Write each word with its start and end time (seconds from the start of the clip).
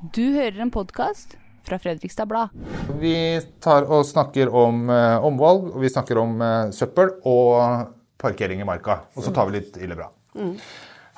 Du 0.00 0.22
hører 0.32 0.62
en 0.64 0.70
podkast 0.72 1.34
fra 1.68 1.76
Fredrikstad 1.76 2.24
Blad. 2.30 2.54
Vi 3.02 3.12
tar 3.60 3.84
og 3.84 4.06
snakker 4.08 4.48
om 4.48 4.88
eh, 4.88 5.26
omvalg, 5.28 5.66
og 5.74 5.82
vi 5.84 5.90
snakker 5.92 6.22
om 6.22 6.40
eh, 6.40 6.70
søppel 6.72 7.12
og 7.28 7.90
parkering 8.20 8.64
i 8.64 8.68
marka. 8.68 9.02
Og 9.12 9.26
så 9.26 9.34
tar 9.36 9.50
vi 9.50 9.58
litt 9.58 9.76
ille 9.76 9.98
bra. 9.98 10.08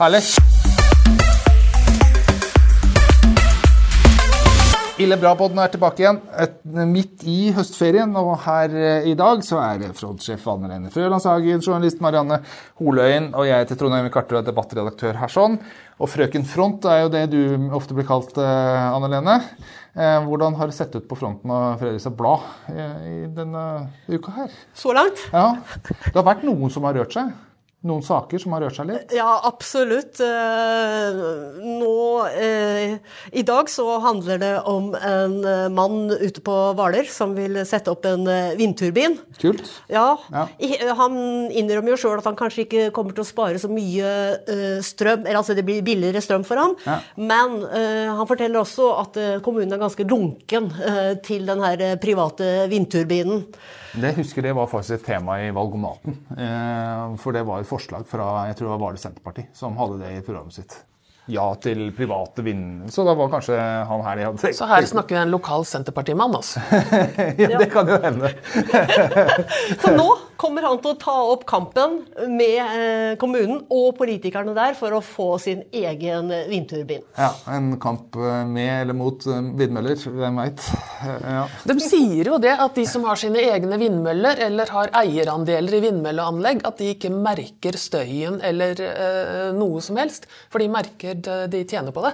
Herlig. 0.03 0.24
Ille 5.03 5.16
bra-podden 5.19 5.58
er 5.58 5.71
tilbake 5.72 6.03
igjen 6.04 6.18
et, 6.38 6.58
midt 6.87 7.24
i 7.26 7.50
høstferien. 7.56 8.12
Og 8.21 8.37
her 8.44 8.74
eh, 8.78 9.08
i 9.10 9.14
dag 9.18 9.40
så 9.42 9.58
er 9.58 9.80
det 9.80 9.88
frontsjef 9.98 10.44
Anne 10.53 10.68
Lene 10.71 10.92
Frølandshagen, 10.94 11.62
journalist 11.64 12.03
Marianne 12.04 12.38
Holøyen 12.78 13.30
og 13.32 13.49
jeg 13.49 13.67
til 13.67 13.80
Trondheim 13.80 14.06
Karter 14.14 14.38
og 14.38 14.46
debattredaktør 14.46 15.18
her 15.18 15.32
sånn. 15.32 15.56
Og 15.99 16.10
Frøken 16.12 16.46
Front 16.46 16.86
er 16.86 17.02
jo 17.02 17.10
det 17.14 17.24
du 17.32 17.41
ofte 17.74 17.96
blir 17.98 18.06
kalt, 18.06 18.36
eh, 18.38 18.88
Anne 18.92 19.10
Lene. 19.10 19.38
Eh, 19.96 20.18
Hvordan 20.28 20.54
har 20.60 20.70
det 20.70 20.78
sett 20.78 20.94
ut 20.94 21.08
på 21.10 21.19
fronten 21.19 21.50
av 21.50 21.82
Fredrikstad 21.82 22.14
Blad 22.19 22.46
eh, 22.70 23.08
i 23.10 23.19
denne 23.34 23.64
uka 24.06 24.36
her? 24.38 24.55
Så 24.78 24.94
langt? 24.94 25.24
Ja, 25.34 25.56
Det 25.82 26.14
har 26.14 26.30
vært 26.30 26.46
noen 26.46 26.70
som 26.70 26.86
har 26.86 26.94
rørt 27.00 27.19
seg? 27.19 27.32
Noen 27.82 28.02
saker 28.06 28.38
som 28.38 28.52
har 28.54 28.62
rørt 28.62 28.77
seg 28.78 28.86
litt? 28.92 29.10
Ja, 29.16 29.41
absolutt. 29.48 30.20
Eh, 30.22 31.16
Nå 31.80 31.95
eh, 32.30 32.92
I 33.34 33.42
dag 33.46 33.70
så 33.72 33.86
handler 34.05 34.38
det 34.38 34.52
om 34.70 34.92
en 34.95 35.34
eh, 35.42 35.64
mann 35.74 36.05
ute 36.12 36.45
på 36.46 36.55
Hvaler 36.78 37.10
som 37.10 37.34
vil 37.34 37.58
sette 37.66 37.91
opp 37.91 38.06
en 38.06 38.22
vindturbin. 38.58 39.18
Kult. 39.42 39.66
Ja, 39.91 40.12
Ja. 40.30 40.46
Han 41.02 41.16
innrømmer 41.50 41.95
jo 41.96 41.98
sjøl 42.05 42.20
at 42.20 42.27
han 42.28 42.38
kanskje 42.38 42.64
ikke 42.68 42.86
kommer 42.95 43.16
til 43.16 43.24
å 43.24 43.28
spare 43.28 43.58
så 43.58 43.70
mye 43.72 44.12
strøm, 44.84 45.24
eller 45.27 45.41
altså 45.41 45.56
det 45.58 45.64
blir 45.66 45.83
billigere 45.84 46.22
strøm 46.22 46.44
for 46.46 46.60
ham, 46.60 46.74
Ja. 46.86 46.98
men 47.16 47.58
han 47.66 48.28
forteller 48.28 48.60
også 48.62 48.88
at 49.00 49.19
kommunen 49.44 49.72
er 49.74 49.80
ganske 49.83 50.06
lunken 50.08 50.70
til 51.27 51.47
den 51.48 51.62
her 51.64 51.97
private 52.03 52.69
vindturbinen. 52.70 53.47
Det 53.92 54.14
husker 54.16 54.41
det 54.47 54.55
var 54.56 54.70
faktisk 54.70 54.94
et 55.00 55.05
tema 55.05 55.34
i 55.44 55.50
Valgomaten. 55.53 56.14
Eh, 56.33 57.16
for 57.20 57.36
det 57.36 57.42
var 57.44 57.60
et 57.60 57.69
forslag 57.73 58.09
fra 58.09 58.28
jeg 58.51 58.59
tror 58.59 58.75
det 58.75 58.81
var 58.84 58.97
det 58.97 59.03
Senterparti 59.03 59.47
som 59.56 59.78
hadde 59.81 60.01
det 60.05 60.15
i 60.17 60.25
programmet 60.25 60.56
sitt. 60.61 60.77
Ja 61.31 61.53
til 61.62 61.92
private 61.95 62.42
vind... 62.42 62.91
Så 62.91 63.05
da 63.06 63.15
var 63.15 63.31
kanskje 63.31 63.55
han 63.56 64.03
her 64.03 64.19
de 64.19 64.27
hadde 64.27 64.42
tenkt. 64.42 64.59
Så 64.59 64.67
her 64.67 64.87
snakker 64.91 65.15
vi 65.15 65.20
en 65.23 65.31
lokal 65.31 65.62
Senterpartimann, 65.69 66.34
altså. 66.34 66.62
ja, 67.42 67.53
det 67.61 67.69
kan 67.70 67.87
jo 67.87 68.01
hende. 68.03 68.33
Så 69.83 69.95
nå 69.95 70.09
kommer 70.43 70.67
han 70.67 70.81
til 70.83 70.93
å 70.93 70.98
ta 70.98 71.15
opp 71.31 71.45
kampen 71.48 72.00
med 72.33 72.59
eh, 72.59 73.12
kommunen 73.20 73.61
og 73.70 73.93
politikerne 73.98 74.55
der 74.56 74.75
for 74.78 74.97
å 74.97 75.03
få 75.05 75.28
sin 75.43 75.62
egen 75.70 76.33
vindturbin. 76.50 77.05
Ja, 77.19 77.31
En 77.55 77.77
kamp 77.83 78.17
eh, 78.19 78.43
med 78.48 78.73
eller 78.81 78.98
mot 78.98 79.23
eh, 79.28 79.43
vindmøller, 79.61 80.03
hvem 80.03 80.41
veit. 80.43 80.67
Ja. 81.03 81.45
De 81.69 81.78
sier 81.83 82.33
jo 82.33 82.41
det 82.43 82.56
at 82.56 82.75
de 82.78 82.87
som 82.89 83.06
har 83.06 83.20
sine 83.20 83.45
egne 83.53 83.78
vindmøller 83.81 84.43
eller 84.48 84.75
har 84.75 84.91
eierandeler 85.03 85.78
i 85.78 85.83
vindmølleanlegg, 85.87 86.65
at 86.67 86.83
de 86.83 86.91
ikke 86.97 87.12
merker 87.15 87.78
støyen 87.78 88.41
eller 88.43 88.81
noe 89.55 89.81
som 89.84 89.98
helst. 90.00 90.27
For 90.50 90.62
de 90.62 90.69
merker 90.73 91.11
det, 91.14 91.36
de 91.52 91.60
tjener 91.68 91.94
på 91.94 92.02
det. 92.05 92.12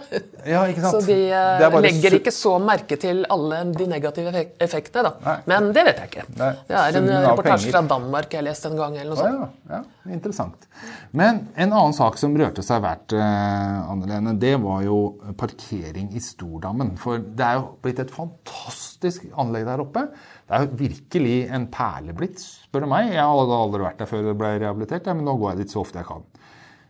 Ja, 0.48 0.62
ikke 0.70 0.82
sant? 0.84 0.98
Så 0.98 1.08
de 1.08 1.16
eh, 1.28 1.62
bare 1.62 1.82
legger 1.84 2.16
ikke 2.18 2.32
så 2.34 2.54
merke 2.62 2.98
til 3.00 3.24
alle 3.32 3.60
de 3.74 3.86
negative 3.90 4.44
effektene, 4.64 5.08
da. 5.08 5.12
Nei. 5.24 5.36
Men 5.52 5.68
det 5.76 5.84
vet 5.88 6.00
jeg 6.02 6.12
ikke. 6.12 6.24
Nei, 6.38 6.50
Det 6.68 6.78
er 6.80 6.98
en 7.00 7.10
eh, 7.12 7.20
reportasje 7.26 7.72
fra 7.72 7.82
Danmark 7.90 8.36
jeg 8.38 8.46
leste 8.46 8.70
en 8.70 8.78
gang. 8.78 8.96
eller 8.96 9.14
noe 9.14 9.20
sånt. 9.20 9.58
ja, 9.68 9.80
ja, 9.80 10.12
interessant. 10.14 10.68
Men 11.16 11.42
en 11.54 11.74
annen 11.74 11.96
sak 11.96 12.18
som 12.20 12.36
rørte 12.38 12.64
seg 12.66 12.86
eh, 12.88 13.92
Anne 13.92 14.34
det 14.40 14.54
var 14.62 14.82
jo 14.86 14.98
parkering 15.38 16.10
i 16.16 16.22
Stordammen. 16.22 16.96
For 17.00 17.20
det 17.20 17.46
er 17.46 17.60
jo 17.60 17.68
blitt 17.84 18.02
et 18.02 18.14
fantastisk 18.14 19.28
anlegg 19.38 19.68
der 19.68 19.84
oppe. 19.84 20.08
Det 20.48 20.56
er 20.56 20.64
jo 20.64 20.80
virkelig 20.80 21.38
en 21.52 21.68
perle 21.72 22.14
blitt, 22.16 22.40
spør 22.40 22.86
du 22.86 22.92
meg. 22.94 23.12
Jeg 23.12 23.24
hadde 23.24 23.62
aldri 23.62 23.84
vært 23.84 24.00
der 24.00 24.08
før 24.08 24.30
det 24.30 24.36
ble 24.40 24.54
rehabilitert, 24.62 25.08
ja, 25.10 25.16
men 25.16 25.28
nå 25.28 25.36
går 25.36 25.52
jeg 25.54 25.64
dit 25.66 25.74
så 25.74 25.82
ofte 25.82 26.00
jeg 26.00 26.08
kan. 26.08 26.24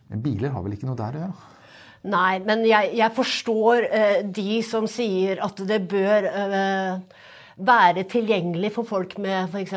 Men 0.09 0.21
biler 0.25 0.53
har 0.53 0.63
vel 0.65 0.77
ikke 0.77 0.87
noe 0.89 0.97
der 0.99 1.17
å 1.17 1.23
gjøre? 1.25 1.49
Nei, 2.07 2.39
men 2.47 2.63
jeg, 2.63 2.93
jeg 2.95 3.11
forstår 3.15 3.87
eh, 3.89 4.19
de 4.23 4.61
som 4.63 4.87
sier 4.87 5.41
at 5.43 5.59
det 5.67 5.81
bør 5.91 6.27
eh, 6.29 7.25
være 7.59 8.05
tilgjengelig 8.07 8.71
for 8.77 8.87
folk 8.87 9.17
med 9.19 9.51
f.eks. 9.51 9.73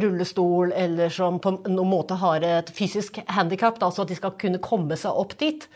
rullestol, 0.00 0.72
eller 0.72 1.12
som 1.12 1.36
på 1.42 1.52
noen 1.68 1.90
måte 1.90 2.16
har 2.22 2.44
et 2.46 2.72
fysisk 2.72 3.20
handikap, 3.28 3.80
altså 3.82 4.06
at 4.06 4.12
de 4.12 4.16
skal 4.16 4.38
kunne 4.40 4.62
komme 4.64 4.96
seg 4.96 5.12
opp 5.12 5.36
dit. 5.40 5.68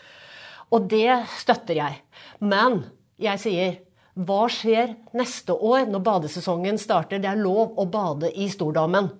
Og 0.73 0.89
det 0.89 1.21
støtter 1.37 1.77
jeg. 1.77 2.01
Men 2.41 2.81
jeg 3.21 3.43
sier 3.43 3.77
hva 4.15 4.45
skjer 4.49 4.95
neste 5.13 5.53
år 5.53 5.89
når 5.91 6.01
badesesongen 6.01 6.79
starter? 6.79 7.19
Det 7.21 7.29
er 7.29 7.39
lov 7.39 7.75
å 7.77 7.85
bade 7.91 8.31
i 8.31 8.47
Stordammen. 8.49 9.11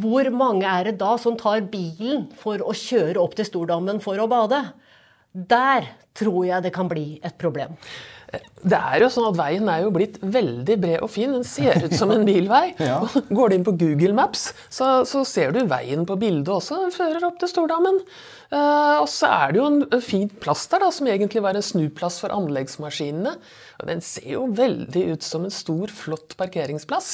Hvor 0.00 0.30
mange 0.32 0.66
er 0.66 0.88
det 0.88 0.98
da 1.00 1.16
som 1.20 1.36
tar 1.38 1.62
bilen 1.70 2.28
for 2.40 2.62
å 2.64 2.74
kjøre 2.76 3.20
opp 3.20 3.36
til 3.38 3.46
Stordammen 3.46 4.00
for 4.02 4.18
å 4.18 4.28
bade? 4.30 4.62
Der 5.32 5.92
tror 6.18 6.42
jeg 6.46 6.64
det 6.64 6.72
kan 6.74 6.88
bli 6.90 7.20
et 7.22 7.36
problem. 7.38 7.76
Det 8.60 8.78
er 8.78 9.02
jo 9.02 9.08
sånn 9.10 9.26
at 9.30 9.38
Veien 9.40 9.68
er 9.72 9.84
jo 9.84 9.92
blitt 9.94 10.18
veldig 10.22 10.74
bred 10.78 11.02
og 11.02 11.10
fin. 11.10 11.32
Den 11.34 11.46
ser 11.46 11.80
ut 11.82 11.94
som 11.98 12.12
en 12.14 12.26
bilvei. 12.26 12.70
Ja. 12.90 13.00
Går 13.30 13.50
du 13.50 13.54
inn 13.56 13.64
på 13.66 13.74
Google 13.78 14.14
Maps, 14.16 14.50
så, 14.72 15.02
så 15.06 15.22
ser 15.28 15.52
du 15.54 15.60
veien 15.68 16.02
på 16.08 16.16
bildet 16.18 16.48
også. 16.50 16.78
Den 16.84 16.94
fører 16.94 17.26
opp 17.28 17.38
til 17.40 17.50
Stordammen. 17.50 18.00
Uh, 18.50 19.02
og 19.02 19.08
så 19.10 19.28
er 19.30 19.52
det 19.52 19.60
jo 19.60 19.66
en 19.68 19.82
en 19.84 20.02
fin 20.02 20.26
plass 20.42 20.64
der, 20.72 20.82
da, 20.82 20.88
som 20.94 21.06
egentlig 21.10 21.42
var 21.44 21.58
en 21.58 21.64
snuplass 21.64 22.18
for 22.22 22.34
anleggsmaskinene. 22.34 23.36
Og 23.80 23.90
den 23.90 24.02
ser 24.04 24.32
jo 24.32 24.48
veldig 24.58 25.04
ut 25.12 25.26
som 25.26 25.46
en 25.46 25.54
stor, 25.54 25.92
flott 25.94 26.34
parkeringsplass. 26.40 27.12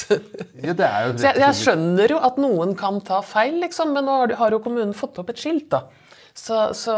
Ja, 0.63 0.73
det 0.73 0.89
er 0.89 1.11
jo 1.11 1.17
Så 1.21 1.29
jeg, 1.29 1.43
jeg 1.45 1.61
skjønner 1.61 2.17
jo 2.17 2.23
at 2.31 2.41
noen 2.41 2.77
kan 2.79 3.03
ta 3.05 3.21
feil, 3.27 3.61
liksom, 3.65 3.93
men 3.97 4.09
nå 4.09 4.21
har, 4.23 4.37
har 4.41 4.57
jo 4.57 4.63
kommunen 4.65 4.97
fått 4.97 5.21
opp 5.23 5.35
et 5.35 5.45
skilt. 5.45 5.69
da. 5.75 5.87
Så, 6.37 6.57
så, 6.77 6.95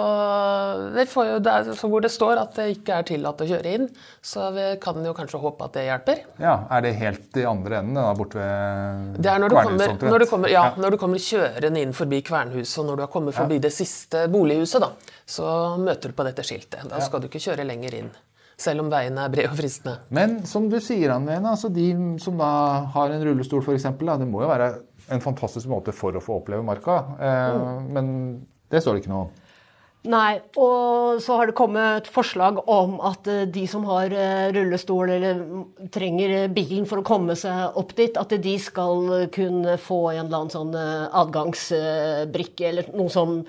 jo, 0.99 1.37
det 1.39 1.53
er, 1.53 1.69
så 1.79 1.89
hvor 1.89 2.03
det 2.03 2.11
står 2.11 2.41
at 2.41 2.57
det 2.59 2.65
ikke 2.73 2.97
er 2.99 3.05
tillatt 3.07 3.39
å 3.45 3.47
kjøre 3.47 3.75
inn, 3.77 3.85
så 4.19 4.49
vi 4.57 4.65
kan 4.83 4.99
jo 5.07 5.13
kanskje 5.15 5.39
håpe 5.39 5.69
at 5.69 5.77
det 5.79 5.85
hjelper. 5.87 6.25
Ja, 6.43 6.57
Er 6.75 6.83
det 6.83 6.91
helt 6.99 7.39
i 7.39 7.45
andre 7.47 7.79
enden, 7.79 7.95
da, 8.01 8.09
borte 8.19 8.41
ved 8.41 9.21
Det 9.23 9.31
er 9.31 9.39
når 9.45 9.55
du, 9.55 9.57
Kvernhuset 9.61 9.93
kommer, 9.93 10.11
når, 10.11 10.25
du 10.25 10.33
kommer, 10.33 10.53
ja, 10.53 10.65
når 10.75 10.91
du 10.91 10.99
kommer 11.05 11.23
kjørende 11.23 11.85
inn 11.87 11.95
forbi 11.95 12.21
Kvernhuset, 12.27 12.81
og 12.83 12.91
når 12.91 12.99
du 12.99 13.05
har 13.07 13.13
kommet 13.15 13.39
forbi 13.39 13.61
det 13.63 13.71
siste 13.77 14.27
bolighuset, 14.33 14.83
da, 14.83 15.15
så 15.23 15.47
møter 15.79 16.11
du 16.11 16.19
på 16.19 16.27
dette 16.27 16.47
skiltet. 16.51 16.89
Da 16.91 16.99
skal 17.07 17.23
du 17.23 17.31
ikke 17.31 17.45
kjøre 17.47 17.69
lenger 17.69 17.95
inn. 18.03 18.11
Selv 18.59 18.83
om 18.83 18.91
veien 18.91 19.15
er 19.23 19.31
bred 19.31 19.53
og 19.53 19.57
fristende. 19.61 20.01
Men 20.11 20.41
som 20.51 20.67
du 20.67 20.81
sier, 20.83 21.13
Anne 21.15 21.39
altså 21.47 21.71
de 21.71 21.93
som 22.19 22.43
da 22.43 22.51
har 22.91 23.15
en 23.15 23.23
rullestol 23.23 23.63
f.eks., 23.63 23.87
det 24.03 24.27
må 24.27 24.43
jo 24.43 24.51
være 24.51 24.73
en 25.15 25.23
fantastisk 25.23 25.71
måte 25.71 25.95
for 25.95 26.19
å 26.19 26.23
få 26.23 26.41
oppleve 26.41 26.67
marka. 26.67 26.97
Eh, 27.23 27.67
Men 27.95 28.09
det 28.73 28.83
står 28.83 28.97
det 28.97 29.05
ikke 29.05 29.15
noe 29.15 29.27
om. 29.27 29.37
Nei, 30.07 30.39
og 30.57 31.19
så 31.21 31.41
har 31.41 31.49
det 31.51 31.57
kommet 31.59 32.07
forslag 32.09 32.61
om 32.71 33.01
at 33.05 33.27
eh, 33.29 33.49
de 33.51 33.65
som 33.69 33.83
har 33.91 34.13
eh, 34.15 34.47
rullestol 34.55 35.11
eller 35.11 35.41
trenger 35.93 36.35
eh, 36.37 36.51
bilen 36.55 36.87
for 36.87 37.03
å 37.03 37.07
komme 37.07 37.35
seg 37.37 37.75
opp 37.77 37.97
dit, 37.99 38.15
at 38.17 38.31
de 38.31 38.55
skal 38.63 39.27
kunne 39.35 39.75
få 39.83 39.99
en 40.13 40.23
eller 40.23 40.39
annen 40.39 40.55
sånn 40.55 40.71
adgangsbrikke 40.79 42.71
eller 42.71 42.93
noe 42.95 43.11
som 43.13 43.41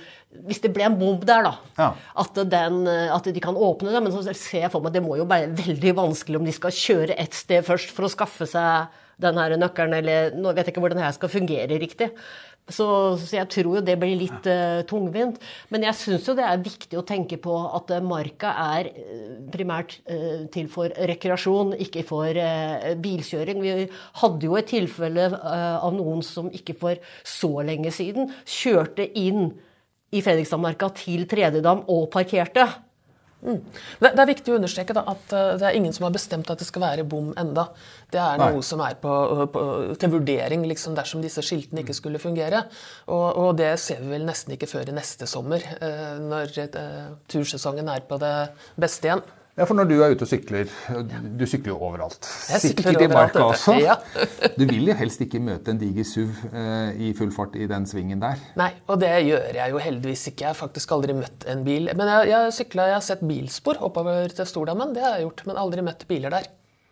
Hvis 0.50 0.62
det 0.66 0.74
ble 0.74 0.84
en 0.86 0.98
bom 0.98 1.22
der, 1.22 1.46
da. 1.46 1.54
Ja. 1.78 1.92
At, 2.22 2.36
den, 2.52 2.84
at 2.88 3.26
de 3.26 3.42
kan 3.42 3.58
åpne 3.58 3.94
det. 3.94 4.02
Men 4.06 4.14
så 4.14 4.22
ser 4.30 4.66
jeg 4.66 4.74
for 4.74 4.86
meg 4.86 4.94
det 4.94 5.02
må 5.06 5.16
jo 5.18 5.30
være 5.30 5.54
veldig 5.58 5.96
vanskelig 5.98 6.38
om 6.38 6.46
de 6.46 6.54
skal 6.54 6.76
kjøre 6.76 7.18
et 7.18 7.34
sted 7.34 7.66
først 7.66 7.94
for 7.94 8.06
å 8.06 8.12
skaffe 8.14 8.46
seg 8.50 8.90
den 9.20 9.40
her 9.40 9.56
nøkkelen, 9.60 9.98
eller 10.00 10.36
nå 10.38 10.54
vet 10.54 10.68
jeg 10.68 10.74
ikke 10.74 10.84
hvordan 10.84 11.02
det 11.02 11.08
her 11.08 11.18
skal 11.18 11.32
fungere 11.34 11.80
riktig. 11.82 12.10
Så, 12.70 12.86
så 13.18 13.40
jeg 13.40 13.50
tror 13.50 13.80
jo 13.80 13.82
det 13.82 13.96
blir 14.02 14.18
litt 14.20 14.48
uh, 14.50 14.82
tungvint. 14.90 15.40
Men 15.74 15.86
jeg 15.88 15.98
syns 15.98 16.28
jo 16.30 16.36
det 16.38 16.46
er 16.46 16.62
viktig 16.62 17.00
å 17.00 17.06
tenke 17.08 17.40
på 17.42 17.56
at 17.80 17.94
uh, 17.96 18.02
marka 18.06 18.52
er 18.76 18.92
eh, 18.92 19.40
primært 19.50 19.98
uh, 20.10 20.46
til 20.54 20.70
for 20.72 20.94
rekreasjon, 21.10 21.74
ikke 21.82 22.06
for 22.08 22.42
bilkjøring. 23.02 23.64
Vi 23.64 23.88
hadde 24.22 24.46
jo 24.46 24.58
et 24.60 24.70
tilfelle 24.70 25.30
av 25.40 25.96
noen 25.96 26.22
som 26.26 26.52
ikke 26.54 26.76
for 26.78 27.02
så 27.26 27.50
lenge 27.66 27.92
siden 27.96 28.30
kjørte 28.46 29.08
inn 29.18 29.50
i 30.14 30.22
Fredrikstadmarka 30.26 30.92
til 30.98 31.26
Tredjedam 31.30 31.84
og 31.90 32.08
parkerte. 32.14 32.68
Det, 33.40 34.10
det 34.12 34.20
er 34.20 34.28
viktig 34.28 34.52
å 34.52 34.58
understreke 34.60 34.96
da, 34.98 35.06
at 35.14 35.34
eh, 35.36 35.54
det 35.62 35.68
er 35.70 35.78
ingen 35.78 35.96
som 35.96 36.08
har 36.08 36.14
bestemt 36.16 36.50
at 36.52 36.60
det 36.60 36.68
skal 36.68 36.84
være 36.84 37.06
bom 37.08 37.32
enda. 37.40 37.70
Det 38.12 38.20
er 38.20 38.42
Nei. 38.42 38.50
noe 38.52 38.66
som 38.66 38.84
er 38.84 38.98
på, 39.00 39.14
på, 39.54 39.64
til 40.02 40.14
vurdering 40.18 40.66
liksom, 40.68 40.98
dersom 40.98 41.24
disse 41.24 41.44
skiltene 41.46 41.86
ikke 41.86 41.96
skulle 41.98 42.22
fungere. 42.22 42.66
Og, 43.08 43.28
og 43.40 43.52
det 43.62 43.72
ser 43.80 44.04
vi 44.04 44.12
vel 44.12 44.28
nesten 44.28 44.58
ikke 44.58 44.70
før 44.70 44.92
i 44.92 44.98
neste 44.98 45.30
sommer, 45.30 45.64
eh, 45.80 46.16
når 46.20 46.56
eh, 46.68 47.04
tursesongen 47.32 47.92
er 47.92 48.04
på 48.10 48.20
det 48.22 48.34
beste 48.80 49.12
igjen. 49.12 49.24
Ja, 49.60 49.66
for 49.68 49.76
når 49.76 49.90
du 49.90 49.96
er 50.00 50.14
ute 50.16 50.24
og 50.24 50.30
sykler 50.32 50.70
Du 51.36 51.44
sykler 51.50 51.74
jo 51.74 51.78
overalt. 51.84 52.24
Jeg 52.50 52.62
sykler 52.64 52.94
Sikkert 52.94 53.04
i 53.04 53.08
marka 53.12 53.44
også. 53.50 53.76
Ja. 53.84 53.98
Du 54.60 54.64
vil 54.70 54.88
jo 54.88 54.96
helst 54.96 55.20
ikke 55.24 55.42
møte 55.44 55.74
en 55.74 55.80
diger 55.82 56.08
SUV 56.08 56.32
eh, 56.54 56.94
i 57.10 57.12
full 57.18 57.32
fart 57.36 57.58
i 57.60 57.68
den 57.70 57.86
svingen 57.90 58.22
der. 58.24 58.40
Nei, 58.60 58.70
og 58.88 59.00
det 59.04 59.12
gjør 59.28 59.60
jeg 59.60 59.74
jo 59.76 59.82
heldigvis 59.84 60.24
ikke. 60.32 60.46
Jeg 60.48 60.54
har 60.54 60.60
faktisk 60.60 60.94
aldri 60.96 61.16
møtt 61.20 61.46
en 61.52 61.66
bil. 61.68 61.92
Men 62.00 62.08
jeg, 62.16 62.32
jeg, 62.32 62.54
syklet, 62.62 62.90
jeg 62.94 62.98
har 63.02 63.06
sett 63.12 63.26
bilspor 63.28 63.84
oppover 63.88 64.32
til 64.40 64.48
Stordammen, 64.50 64.96
det 64.96 65.04
har 65.06 65.18
jeg 65.20 65.28
gjort, 65.28 65.44
men 65.52 65.60
aldri 65.66 65.84
møtt 65.86 66.08
biler 66.10 66.34
der. 66.40 66.48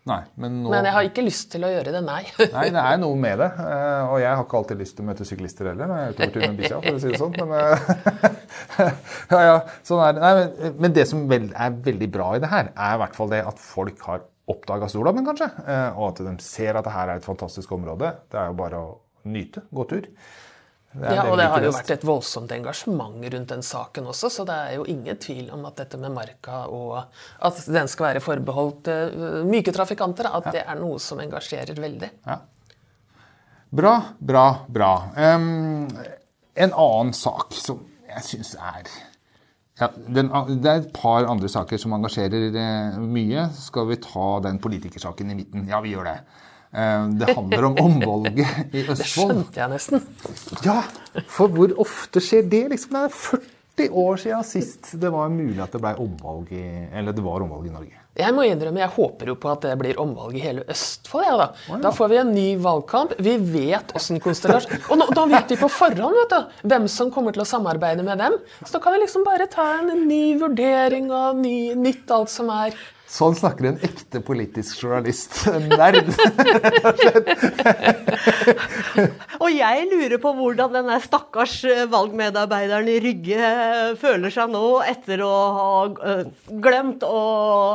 Nei, 0.08 0.22
men 0.40 0.62
nå 0.64 0.70
Men 0.72 0.86
jeg 0.88 0.96
har 0.96 1.04
ikke 1.10 1.24
lyst 1.26 1.50
til 1.52 1.66
å 1.68 1.70
gjøre 1.72 1.92
det, 1.92 2.00
nei. 2.08 2.22
Nei, 2.56 2.68
det 2.72 2.80
er 2.80 3.00
noe 3.02 3.16
med 3.20 3.42
det. 3.44 3.50
eh, 3.60 4.04
Og 4.08 4.22
jeg 4.24 4.30
har 4.32 4.44
ikke 4.46 4.60
alltid 4.62 4.80
lyst 4.80 4.96
til 4.96 5.04
å 5.04 5.08
møte 5.10 5.28
syklister 5.28 5.68
heller 5.68 5.90
når 5.92 5.98
jeg 6.00 6.06
er 6.08 6.14
ute 6.14 6.22
på 6.22 6.36
tur 6.38 6.46
med 6.46 6.62
bikkja, 6.62 6.78
for 6.86 6.96
å 6.96 7.02
si 7.04 7.12
det 7.12 7.20
sånn. 7.20 7.36
Men, 7.42 7.52
eh, 7.58 8.37
ja, 9.34 9.42
ja, 9.50 9.58
sånn 9.88 10.02
er 10.06 10.16
det. 10.18 10.24
Nei, 10.24 10.32
men, 10.40 10.80
men 10.86 10.96
det 10.98 11.06
som 11.10 11.28
vel, 11.30 11.50
er 11.56 11.78
veldig 11.90 12.10
bra 12.14 12.32
i 12.36 12.42
det 12.44 12.50
her, 12.52 12.72
er 12.74 12.98
i 12.98 13.02
hvert 13.04 13.16
fall 13.20 13.32
det 13.34 13.44
at 13.50 13.62
folk 13.62 14.02
har 14.10 14.26
oppdaga 14.48 14.88
Stordammen, 14.88 15.26
kanskje. 15.28 15.50
eh, 15.68 15.90
Og 16.00 16.14
at 16.14 16.24
de 16.24 16.36
ser 16.44 16.78
at 16.80 16.86
det 16.88 16.94
her 16.96 17.12
er 17.12 17.22
et 17.22 17.26
fantastisk 17.28 17.72
område. 17.76 18.14
Det 18.32 18.40
er 18.40 18.52
jo 18.52 18.60
bare 18.60 18.84
å 18.84 18.92
nyte. 19.28 19.66
Gå 19.76 19.88
tur. 19.90 20.06
Ja, 20.98 21.28
og 21.28 21.36
det 21.38 21.46
har 21.52 21.62
jo 21.62 21.70
vært 21.76 21.92
et 21.94 22.06
voldsomt 22.08 22.50
engasjement 22.56 23.20
rundt 23.34 23.52
den 23.52 23.62
saken 23.62 24.08
også, 24.10 24.30
så 24.34 24.46
det 24.48 24.56
er 24.56 24.72
jo 24.80 24.86
ingen 24.90 25.20
tvil 25.22 25.52
om 25.54 25.68
at 25.68 25.76
dette 25.84 26.00
med 26.02 26.16
marka 26.16 26.64
og 26.74 26.96
at 27.44 27.60
den 27.68 27.92
skal 27.92 28.08
være 28.08 28.22
forbeholdt 28.24 28.88
eh, 28.90 29.44
myke 29.46 29.74
trafikanter, 29.76 30.32
at 30.32 30.48
det 30.56 30.64
er 30.64 30.80
noe 30.80 30.98
som 31.04 31.20
engasjerer 31.22 31.78
veldig. 31.84 32.10
Ja. 32.26 32.40
Bra, 33.78 33.94
bra, 34.18 34.46
bra. 34.72 34.92
Um, 35.20 35.86
en 36.56 36.74
annen 36.74 37.14
sak 37.14 37.52
som 37.54 37.84
jeg 38.18 38.26
syns 38.32 38.56
er 38.58 38.90
ja, 39.78 39.92
den, 39.94 40.32
Det 40.58 40.72
er 40.72 40.82
et 40.82 40.94
par 40.94 41.28
andre 41.30 41.50
saker 41.52 41.78
som 41.78 41.94
engasjerer 41.94 42.50
eh, 42.50 42.96
mye. 42.98 43.44
Skal 43.54 43.86
vi 43.92 44.00
ta 44.02 44.30
den 44.42 44.58
politikersaken 44.64 45.30
i 45.30 45.38
midten? 45.38 45.68
Ja, 45.70 45.84
vi 45.86 45.94
gjør 45.94 46.10
det. 46.10 46.18
Det 47.22 47.30
handler 47.32 47.68
om 47.70 47.78
omvalget 47.80 48.74
i 48.76 48.82
Østfold. 48.84 48.98
Det 48.98 49.06
Skjønte 49.08 49.62
jeg 49.62 49.70
nesten. 49.72 50.02
Ja, 50.66 50.82
for 51.30 51.54
hvor 51.54 51.72
ofte 51.86 52.22
skjer 52.22 52.50
det? 52.50 52.66
Liksom, 52.74 52.98
det 52.98 53.06
er 53.06 53.14
40 53.16 53.57
år 53.86 54.18
siden 54.18 54.44
sist 54.44 54.92
det 54.98 55.10
var 55.14 55.30
mulig 55.30 55.62
at 55.62 55.76
det 55.76 55.82
ble 55.84 55.94
omvalg 56.02 56.50
i, 56.58 56.66
eller 56.98 57.14
det 57.14 57.24
var 57.26 57.46
omvalg 57.46 57.70
i 57.70 57.74
Norge. 57.74 58.04
Jeg 58.18 58.34
må 58.34 58.48
innrømme, 58.50 58.82
jeg 58.82 58.94
håper 58.96 59.30
jo 59.30 59.36
på 59.38 59.52
at 59.52 59.68
det 59.68 59.76
blir 59.78 60.00
omvalg 60.02 60.40
i 60.40 60.42
hele 60.42 60.64
Østfold. 60.74 61.28
Ja, 61.28 61.36
da. 61.38 61.78
da 61.84 61.92
får 61.94 62.10
vi 62.10 62.18
en 62.18 62.34
ny 62.34 62.48
valgkamp. 62.64 63.14
Vi 63.22 63.36
vet 63.54 63.94
åssen 63.98 64.18
konstellasjon 64.24 64.88
Og 64.90 64.98
nå, 64.98 65.10
nå 65.14 65.26
vet 65.30 65.54
vi 65.54 65.60
på 65.62 65.70
forhånd 65.70 66.18
vet 66.24 66.34
du, 66.34 66.60
hvem 66.74 66.90
som 66.90 67.14
kommer 67.14 67.36
til 67.36 67.46
å 67.46 67.50
samarbeide 67.50 68.06
med 68.08 68.18
hvem. 68.18 68.40
Så 68.64 68.74
da 68.74 68.82
kan 68.82 68.98
vi 68.98 69.04
liksom 69.06 69.28
bare 69.28 69.46
ta 69.54 69.68
en 69.84 70.08
ny 70.10 70.24
vurdering 70.42 71.12
og 71.14 71.38
ny, 71.44 71.58
nytt 71.78 72.10
alt 72.18 72.34
som 72.34 72.50
er. 72.58 72.74
Sånn 73.08 73.38
snakker 73.40 73.70
en 73.70 73.78
ekte 73.86 74.20
politisk 74.26 74.82
journalist. 74.84 75.38
En 75.48 75.70
nerd. 75.72 76.10
Jeg 79.68 79.88
lurer 79.90 80.20
på 80.22 80.32
hvordan 80.38 80.76
den 80.76 80.90
stakkars 81.04 81.56
eh, 81.68 81.84
valgmedarbeideren 81.92 82.88
i 82.92 82.98
Rygge 83.04 83.38
eh, 83.38 83.96
føler 84.00 84.32
seg 84.34 84.52
nå 84.54 84.64
etter 84.88 85.24
å 85.26 85.32
ha 85.58 85.72
eh, 86.12 86.22
glemt 86.64 87.04
å, 87.08 87.22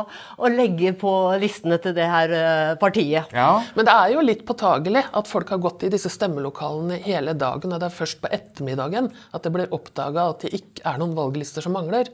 å 0.07 0.51
legge 0.51 0.93
på 0.99 1.13
listene 1.41 1.77
til 1.83 1.95
det 1.97 2.07
her 2.09 2.33
partiet. 2.81 3.33
Ja, 3.35 3.61
Men 3.77 3.89
det 3.89 3.95
er 3.95 4.15
jo 4.15 4.25
litt 4.25 4.45
påtagelig 4.47 5.05
at 5.13 5.29
folk 5.29 5.53
har 5.53 5.61
gått 5.63 5.85
i 5.85 5.91
disse 5.93 6.11
stemmelokalene 6.13 6.97
hele 7.03 7.35
dagen, 7.37 7.73
og 7.73 7.83
det 7.83 7.89
er 7.89 7.99
først 7.99 8.23
på 8.23 8.31
ettermiddagen 8.33 9.11
at 9.31 9.45
det 9.45 9.53
blir 9.53 9.75
oppdaga 9.75 10.29
at 10.33 10.47
det 10.47 10.55
ikke 10.57 10.87
er 10.89 11.01
noen 11.01 11.15
valglister 11.17 11.65
som 11.65 11.77
mangler. 11.77 12.09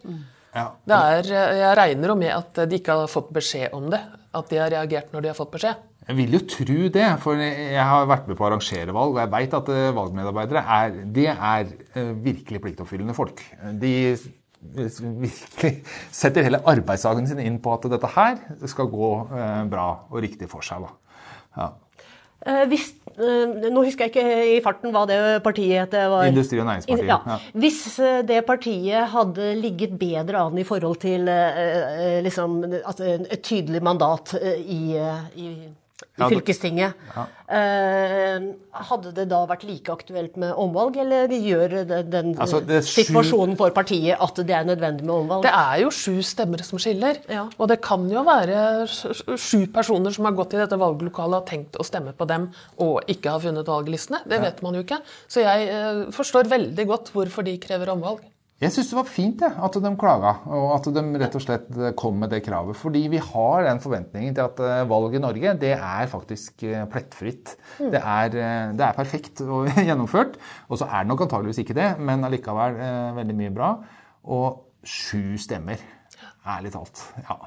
ja. 0.56 0.70
Det 0.84 1.04
er, 1.14 1.34
jeg 1.62 1.78
regner 1.80 2.14
jo 2.14 2.20
med 2.20 2.36
at 2.36 2.66
de 2.68 2.82
ikke 2.82 3.00
har 3.04 3.12
fått 3.12 3.32
beskjed 3.36 3.76
om 3.78 3.88
det. 3.94 4.02
At 4.36 4.52
de 4.52 4.60
har 4.62 4.70
reagert 4.74 5.14
når 5.14 5.24
de 5.24 5.32
har 5.32 5.38
fått 5.38 5.56
beskjed. 5.56 5.89
Jeg 6.10 6.18
vil 6.18 6.32
jo 6.34 6.40
tro 6.50 6.88
det, 6.90 7.08
for 7.22 7.38
jeg 7.38 7.84
har 7.86 8.08
vært 8.10 8.26
med 8.26 8.38
på 8.38 8.42
å 8.42 8.48
arrangere 8.48 8.94
valg, 8.96 9.14
og 9.14 9.20
jeg 9.22 9.30
veit 9.30 9.52
at 9.54 9.68
eh, 9.70 9.90
valgmedarbeidere 9.94 10.62
er, 10.76 10.94
det 11.06 11.26
er 11.30 11.68
eh, 11.70 12.14
virkelig 12.26 12.62
pliktoppfyllende 12.64 13.14
folk. 13.14 13.44
De 13.78 13.92
virkelig 14.66 15.70
setter 16.22 16.48
hele 16.48 16.64
arbeidsdagen 16.68 17.30
sin 17.30 17.42
inn 17.44 17.60
på 17.62 17.76
at 17.76 17.86
dette 17.94 18.10
her 18.16 18.40
skal 18.72 18.90
gå 18.90 19.12
eh, 19.38 19.60
bra 19.70 19.86
og 20.10 20.24
riktig 20.26 20.50
for 20.50 20.66
seg. 20.66 20.88
Da. 20.88 21.22
Ja. 21.60 21.70
Hvis, 22.72 22.88
nå 23.20 23.82
husker 23.84 24.08
jeg 24.08 24.14
ikke 24.14 24.44
i 24.56 24.60
farten 24.64 24.94
hva 24.96 25.02
det 25.06 25.18
partiet 25.44 25.92
het. 25.92 25.98
Industri- 26.32 26.62
og 26.64 26.70
Næringspartiet, 26.70 27.10
Ja. 27.12 27.36
Hvis 27.52 27.82
det 28.26 28.40
partiet 28.48 29.12
hadde 29.12 29.52
ligget 29.60 29.98
bedre 30.00 30.46
an 30.48 30.58
i 30.58 30.66
forhold 30.66 31.02
til 31.04 31.28
liksom, 32.24 32.64
et 32.72 33.44
tydelig 33.44 33.84
mandat 33.84 34.34
i, 34.40 34.96
i, 35.36 35.50
i 36.02 36.06
Ja, 36.22 36.28
det- 36.30 36.36
fylkestinget, 36.38 36.94
eh, 37.50 38.40
hadde 38.90 39.12
det 39.16 39.26
da 39.32 39.40
vært 39.50 39.64
like 39.68 39.92
aktuelt 39.92 40.38
med 40.38 40.54
omvalg, 40.60 40.98
eller 41.02 41.28
gjør 41.34 41.76
den, 41.88 42.10
den 42.10 42.30
Altså, 42.40 42.62
det 42.66 42.84
situasjonen 42.88 43.58
for 43.60 43.70
partiet 43.76 44.18
at 44.20 44.36
det 44.36 44.50
er 44.56 44.64
nødvendig 44.70 45.04
med 45.08 45.16
omvalg? 45.16 45.44
Det 45.44 45.52
er 45.54 45.82
jo 45.84 45.90
sju 45.90 46.20
stemmer 46.26 46.64
som 46.64 46.80
skiller. 46.82 47.18
Ja. 47.30 47.48
Og 47.60 47.68
det 47.72 47.82
kan 47.82 48.08
jo 48.10 48.24
være 48.24 48.86
sj- 48.88 49.38
sju 49.38 49.68
personer 49.74 50.14
som 50.16 50.26
har 50.26 50.34
gått 50.34 50.54
i 50.54 50.62
dette 50.62 50.78
valglokalet 50.80 51.42
og 51.42 51.48
tenkt 51.48 51.80
å 51.80 51.86
stemme 51.86 52.14
på 52.14 52.28
dem 52.28 52.52
og 52.80 53.02
ikke 53.08 53.32
har 53.32 53.40
funnet 53.40 53.66
valglistene. 53.66 54.22
Det 54.28 54.42
vet 54.42 54.62
man 54.64 54.74
jo 54.76 54.84
ikke. 54.84 55.02
Så 55.28 55.42
jeg 55.44 55.70
eh, 55.70 56.06
forstår 56.16 56.48
veldig 56.50 56.88
godt 56.88 57.12
hvorfor 57.14 57.44
de 57.44 57.58
krever 57.58 57.88
omvalg. 57.96 58.20
Jeg 58.60 58.74
syns 58.76 58.90
det 58.92 58.98
var 58.98 59.08
fint 59.08 59.40
ja, 59.40 59.54
at 59.64 59.76
de 59.80 59.90
klaga, 59.96 60.34
og 60.52 60.74
at 60.76 60.88
de 60.92 61.04
rett 61.22 61.36
og 61.38 61.44
slett 61.46 61.68
kom 62.00 62.18
med 62.20 62.34
det 62.34 62.42
kravet. 62.44 62.76
Fordi 62.76 63.06
vi 63.08 63.22
har 63.24 63.64
den 63.70 63.80
forventningen 63.80 64.36
til 64.36 64.44
at 64.44 64.58
valget 64.60 64.90
valg 64.92 65.16
i 65.16 65.22
Norge 65.24 65.54
det 65.62 65.72
er 65.78 66.10
faktisk 66.12 66.66
plettfritt. 66.66 66.90
plettfritt. 66.92 67.54
Det, 67.80 68.02
er, 68.02 68.36
eh, 68.36 68.74
det 68.76 68.84
er 68.84 68.98
perfekt 68.98 69.40
og 69.46 69.70
gjennomført. 69.90 70.36
Og 70.68 70.82
så 70.82 70.90
er 70.90 71.06
det 71.06 71.12
nok 71.14 71.24
antageligvis 71.28 71.62
ikke 71.64 71.78
det, 71.78 71.94
men 72.04 72.26
allikevel 72.28 72.76
eh, 72.84 73.14
veldig 73.22 73.38
mye 73.40 73.54
bra. 73.56 73.70
Og 74.28 74.66
sju 74.84 75.38
stemmer, 75.40 75.80
ærlig 76.48 76.74
talt. 76.76 77.06
Ja. 77.30 77.38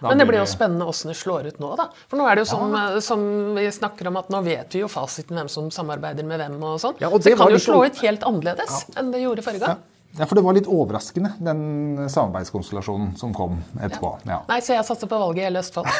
Da 0.00 0.10
Men 0.10 0.20
det 0.20 0.26
blir 0.28 0.42
jo 0.42 0.48
spennende 0.48 0.84
åssen 0.88 1.08
det 1.08 1.16
slår 1.16 1.46
ut 1.48 1.60
nå, 1.60 1.70
da. 1.78 1.86
For 2.08 2.20
nå 2.20 2.26
er 2.28 2.36
det 2.36 2.42
jo 2.44 2.48
som, 2.50 2.72
ja. 2.76 3.00
som 3.04 3.22
vi 3.56 3.64
snakker 3.72 4.10
om 4.10 4.18
at 4.20 4.28
nå 4.32 4.42
vet 4.44 4.76
vi 4.76 4.82
jo 4.82 4.88
fasiten 4.92 5.36
hvem 5.36 5.48
som 5.52 5.68
samarbeider 5.72 6.24
med 6.28 6.40
hvem 6.42 6.56
og 6.68 6.80
sånn. 6.82 6.96
Ja, 7.00 7.08
og 7.08 7.20
Så 7.20 7.30
det 7.30 7.36
det 7.36 7.40
kan 7.40 7.52
jo 7.54 7.60
slå 7.60 7.78
sånn- 7.80 7.92
ut 7.92 8.02
helt 8.04 8.26
annerledes 8.28 8.82
enn 8.96 9.12
det 9.14 9.22
gjorde 9.24 9.44
forrige 9.46 9.64
gang. 9.64 9.84
Ja, 10.16 10.24
for 10.24 10.38
det 10.38 10.44
var 10.46 10.56
litt 10.56 10.68
overraskende, 10.70 11.34
den 11.44 12.08
samarbeidskonstellasjonen 12.08 13.12
som 13.20 13.34
kom 13.36 13.58
etterpå. 13.76 14.14
Ja. 14.24 14.38
Nei, 14.48 14.62
så 14.64 14.72
jeg 14.78 14.86
satser 14.88 15.10
på 15.10 15.18
valget 15.20 15.42
i 15.42 15.46
hele 15.50 15.60
Østfold. 15.64 15.90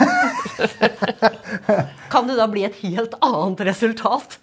Kan 2.12 2.30
det 2.30 2.38
da 2.38 2.46
bli 2.48 2.64
et 2.68 2.78
helt 2.80 3.16
annet 3.20 3.60
resultat? 3.68 4.38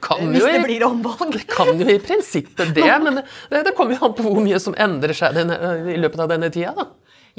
Kan 0.00 0.30
Hvis 0.30 0.40
jo 0.40 0.48
det 0.48 0.62
blir 0.64 0.86
omvalg? 0.86 1.34
Det 1.34 1.44
kan 1.50 1.74
jo 1.76 1.88
i 1.90 1.98
prinsippet 2.00 2.72
det, 2.76 2.86
men 3.04 3.20
det, 3.20 3.64
det 3.66 3.74
kommer 3.76 3.98
jo 3.98 4.08
an 4.08 4.16
på 4.16 4.24
hvor 4.24 4.40
mye 4.40 4.60
som 4.62 4.76
endrer 4.78 5.16
seg 5.16 5.36
denne, 5.36 5.58
i 5.92 5.98
løpet 6.00 6.24
av 6.24 6.30
denne 6.32 6.48
tida. 6.54 6.72
da. 6.78 6.88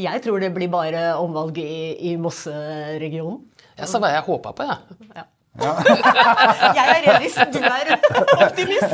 Jeg 0.01 0.21
tror 0.23 0.39
det 0.43 0.51
blir 0.55 0.69
bare 0.71 1.11
omvalg 1.19 1.57
i, 1.61 2.11
i 2.11 2.15
Mosseregionen. 2.21 3.41
Ja, 3.79 3.87
så 3.89 3.99
hva 4.03 4.11
jeg 4.13 4.23
håpa 4.27 4.53
på, 4.55 4.67
jeg. 4.67 4.99
Ja. 5.15 5.25
Jeg 5.61 6.85
er 6.85 7.01
realist, 7.05 7.41
du 7.53 7.59
er 7.61 7.93
optimist. 8.41 8.91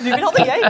Du 0.00 0.04
vil 0.08 0.26
ha 0.26 0.30
det 0.36 0.46
gøy. 0.48 0.62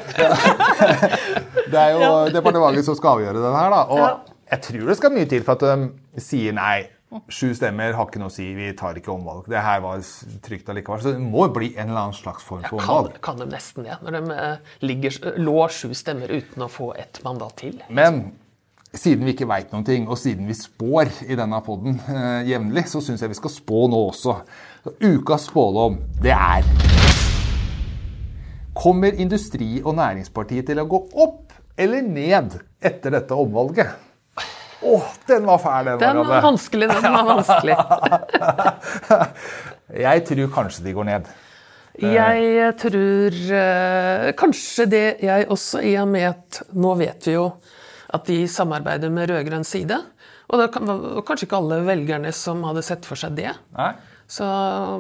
Det 1.71 1.81
er 1.81 1.91
jo 1.97 2.07
departementet 2.35 2.87
som 2.87 2.97
skal 2.99 3.19
avgjøre 3.19 3.43
den 3.43 3.57
her, 3.59 3.71
da. 3.75 3.83
Og 3.91 3.99
Ja. 4.01 4.11
jeg 4.57 4.63
tror 4.69 4.87
det 4.91 4.97
skal 4.99 5.15
mye 5.15 5.29
til 5.31 5.45
for 5.47 5.53
at 5.59 5.67
de 5.67 6.21
sier 6.21 6.53
nei. 6.57 6.89
Sju 7.27 7.49
stemmer 7.59 7.91
har 7.99 8.07
ikke 8.07 8.21
noe 8.23 8.31
å 8.31 8.33
si, 8.35 8.45
vi 8.55 8.69
tar 8.79 8.95
ikke 8.95 9.11
omvalg. 9.11 9.49
Det 9.51 9.59
her 9.59 9.81
var 9.83 9.99
trygt 10.47 10.69
allikevel. 10.71 11.01
Så 11.03 11.13
det 11.17 11.23
må 11.25 11.49
bli 11.53 11.73
en 11.77 11.89
eller 11.91 12.05
annen 12.05 12.15
slags 12.15 12.45
form 12.47 12.63
for 12.69 12.79
omvalg. 12.79 13.17
Ja, 13.17 13.23
kan 13.27 13.41
de 13.43 13.49
nesten 13.51 13.83
det, 13.89 13.97
når 14.07 14.15
de 14.21 14.37
eh, 14.37 14.57
ligger, 14.87 15.19
lå 15.43 15.57
sju 15.75 15.91
stemmer 15.99 16.31
uten 16.31 16.63
å 16.63 16.71
få 16.71 16.93
ett 17.03 17.19
mandat 17.27 17.57
til. 17.65 17.81
Men 17.91 18.29
siden 18.95 19.27
vi 19.27 19.35
ikke 19.35 19.47
veit 19.51 19.73
noen 19.75 19.85
ting, 19.87 20.07
og 20.11 20.19
siden 20.23 20.47
vi 20.47 20.55
spår 20.55 21.11
i 21.27 21.35
denne 21.39 21.59
poden 21.67 21.99
eh, 22.07 22.47
jevnlig, 22.53 22.87
så 22.91 23.03
syns 23.03 23.23
jeg 23.27 23.31
vi 23.35 23.41
skal 23.43 23.57
spå 23.59 23.83
nå 23.91 24.05
også. 24.13 24.37
Ukas 24.85 25.45
spådom, 25.45 25.99
det 26.23 26.33
er 26.33 26.65
Kommer 28.75 29.13
Industri- 29.13 29.83
og 29.85 29.95
Næringspartiet 29.99 30.71
til 30.71 30.79
å 30.81 30.87
gå 30.89 31.01
opp 31.21 31.53
eller 31.77 32.01
ned 32.07 32.55
etter 32.81 33.13
dette 33.13 33.37
omvalget? 33.37 33.91
Å, 34.81 34.95
den 35.29 35.45
var 35.45 35.61
fæl, 35.61 35.91
den. 35.91 36.01
Den 36.01 36.23
var 36.25 36.41
vanskelig, 36.47 36.89
den 36.89 37.13
var 37.13 37.29
vanskelig. 37.29 37.77
Jeg 40.07 40.25
tror 40.31 40.53
kanskje 40.55 40.87
de 40.87 40.95
går 40.97 41.09
ned. 41.11 41.29
Jeg 42.01 42.75
tror 42.81 43.37
eh, 43.61 44.31
kanskje 44.39 44.87
det 44.89 45.07
jeg 45.21 45.49
også, 45.53 45.83
i 45.85 45.97
og 46.01 46.07
med 46.09 46.29
at 46.31 46.61
nå 46.73 46.95
vet 46.97 47.27
vi 47.29 47.35
jo 47.35 47.51
at 48.15 48.25
de 48.31 48.39
samarbeider 48.49 49.13
med 49.13 49.29
rød-grønn 49.29 49.67
side. 49.67 49.99
Og 50.49 50.63
det 50.63 50.71
var 50.73 51.27
kanskje 51.29 51.51
ikke 51.51 51.59
alle 51.61 51.83
velgerne 51.85 52.33
som 52.33 52.63
hadde 52.65 52.87
sett 52.87 53.05
for 53.05 53.21
seg 53.21 53.37
det. 53.37 53.53
Nei? 53.77 53.91
Så, 54.31 54.47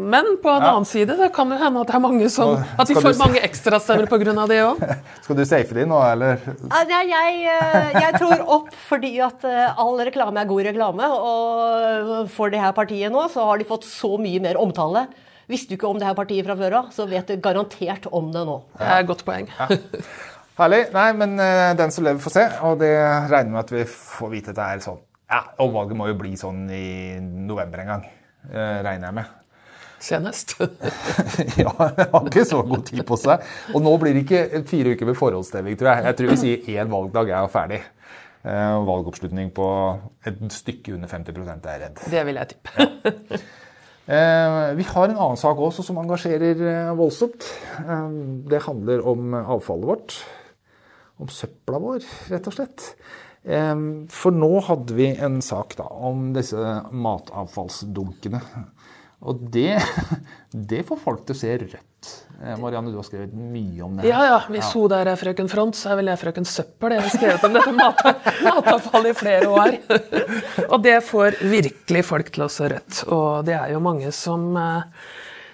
men 0.03 0.27
på 0.43 0.51
en 0.51 0.63
Ja. 0.65 0.73
annen 0.73 0.85
side, 0.91 1.15
det 1.17 1.29
kan 1.33 1.49
jo 1.53 1.57
hende 1.61 1.81
at 1.85 1.87
det 1.87 1.95
er 1.95 2.03
mange 2.03 2.27
som 2.35 2.57
At 2.79 2.89
de 2.89 2.95
får 2.99 3.13
du- 3.15 3.19
mange 3.21 3.39
ekstrastemmer 3.47 4.09
pga. 4.11 4.47
det 4.51 4.59
òg. 4.59 4.81
Skal 5.23 5.37
du 5.39 5.45
safe 5.47 5.73
de 5.77 5.85
nå, 5.87 6.01
eller? 6.13 6.41
Ja, 6.91 6.99
jeg, 7.07 7.45
eh, 7.47 7.93
jeg 7.95 8.15
tror 8.19 8.43
opp 8.57 8.75
fordi 8.89 9.13
at 9.23 9.45
eh, 9.47 9.79
all 9.79 9.97
reklame 10.03 10.41
er 10.43 10.51
god 10.51 10.65
reklame. 10.67 11.07
Og 11.07 12.29
for 12.35 12.51
det 12.51 12.59
her 12.59 12.73
partiet 12.75 13.13
nå, 13.15 13.29
så 13.31 13.45
har 13.47 13.59
de 13.63 13.65
fått 13.71 13.87
så 13.87 14.19
mye 14.19 14.41
mer 14.43 14.59
omtale. 14.59 15.07
Visste 15.49 15.71
du 15.71 15.77
ikke 15.79 15.89
om 15.95 15.99
det 15.99 16.07
her 16.11 16.15
partiet 16.19 16.45
fra 16.47 16.57
før 16.59 16.75
av, 16.83 16.91
så 16.91 17.07
vet 17.09 17.27
du 17.31 17.37
garantert 17.39 18.07
om 18.13 18.33
det 18.35 18.43
nå. 18.47 18.59
Det 18.79 18.87
er 18.87 19.01
et 19.05 19.07
godt 19.07 19.25
poeng. 19.27 19.47
Herlig. 20.59 20.93
Nei, 20.93 21.09
men 21.17 21.39
eh, 21.41 21.73
den 21.79 21.91
som 21.95 22.05
lever, 22.05 22.19
får 22.21 22.35
se. 22.35 22.49
Og 22.67 22.81
det 22.83 22.93
regner 23.31 23.51
med 23.55 23.63
at 23.63 23.71
vi 23.79 23.85
får 23.87 24.31
vite 24.35 24.51
at 24.51 24.59
det 24.59 24.67
er 24.75 24.83
sånn. 24.91 24.99
Ja, 25.31 25.45
og 25.63 25.71
valget 25.73 25.97
må 25.97 26.09
jo 26.11 26.19
bli 26.19 26.35
sånn 26.35 26.65
i 26.75 27.21
november 27.23 27.79
en 27.87 27.87
gang. 27.95 28.09
Eh, 28.49 28.80
regner 28.87 29.11
jeg 29.11 29.16
med. 29.20 29.37
Senest. 30.00 30.54
ja, 31.61 31.73
jeg 31.76 32.06
har 32.09 32.26
ikke 32.26 32.44
så 32.49 32.62
god 32.64 32.85
tid 32.88 33.02
på 33.09 33.18
seg. 33.20 33.44
Og 33.76 33.85
nå 33.85 33.92
blir 34.00 34.16
det 34.16 34.25
ikke 34.25 34.62
fire 34.70 34.94
uker 34.97 35.11
med 35.11 35.18
forhåndsstemming, 35.18 35.76
tror 35.80 35.92
jeg. 35.92 36.06
Jeg 36.09 36.18
tror 36.20 36.30
vi 36.32 36.38
sier 36.40 36.70
én 36.80 36.92
valgdag 36.92 37.32
er 37.37 37.50
ferdig. 37.52 37.80
Eh, 38.40 38.76
valgoppslutning 38.88 39.50
på 39.52 39.66
et 40.25 40.40
stykke 40.56 40.94
under 40.97 41.11
50 41.12 41.42
er 41.44 41.75
jeg 41.75 41.82
redd. 41.85 42.04
Det 42.14 42.23
vil 42.28 42.40
jeg 42.40 42.54
tippe. 42.54 42.88
Eh, 44.11 44.70
Vi 44.80 44.87
har 44.88 45.04
en 45.11 45.20
annen 45.20 45.38
sak 45.38 45.61
også 45.61 45.85
som 45.87 46.00
engasjerer 46.00 46.64
voldsomt. 46.99 47.44
Det 48.50 48.62
handler 48.64 49.04
om 49.06 49.37
avfallet 49.44 49.87
vårt. 49.92 50.16
Om 51.20 51.28
søpla 51.28 51.78
vår, 51.78 52.06
rett 52.32 52.49
og 52.49 52.56
slett. 52.56 52.94
Eh, 53.44 53.76
For 54.12 54.35
nå 54.37 54.50
hadde 54.66 54.97
vi 54.99 55.11
en 55.16 55.40
sak 55.44 55.76
da, 55.78 55.87
om 55.88 56.32
disse 56.37 56.56
matavfallsdunkene. 56.92 58.40
Og 59.28 59.40
det, 59.52 59.76
det 60.70 60.82
får 60.88 61.00
folk 61.02 61.25
til 61.28 61.37
å 61.37 61.40
se 61.40 61.54
rødt. 61.61 62.11
Eh, 62.40 62.54
Marianne, 62.56 62.88
du 62.92 62.97
har 62.97 63.04
skrevet 63.04 63.35
mye 63.37 63.82
om 63.85 63.99
det. 63.99 64.06
her. 64.06 64.11
Ja, 64.14 64.20
ja. 64.30 64.38
Hvis 64.49 64.70
hun 64.73 64.87
der 64.92 65.11
er 65.12 65.18
frøken 65.20 65.50
Front, 65.52 65.76
så 65.76 65.92
er 65.92 65.99
vel 66.00 66.09
jeg 66.12 66.20
frøken 66.23 66.47
Søppel. 66.49 66.94
Jeg 66.97 67.04
har 67.04 67.12
skrevet 67.16 67.44
om 67.49 67.56
dette 67.59 67.75
mat 67.76 68.00
matavfallet 68.47 69.12
i 69.12 69.18
flere 69.18 69.50
år. 69.52 69.76
Og 70.70 70.78
det 70.87 70.97
får 71.09 71.37
virkelig 71.52 72.04
folk 72.09 72.32
til 72.32 72.47
å 72.47 72.52
se 72.52 72.70
rødt. 72.73 73.02
Og 73.12 73.44
det 73.49 73.59
er 73.61 73.75
jo 73.75 73.82
mange 73.85 74.09
som 74.16 74.49
eh, 74.56 75.04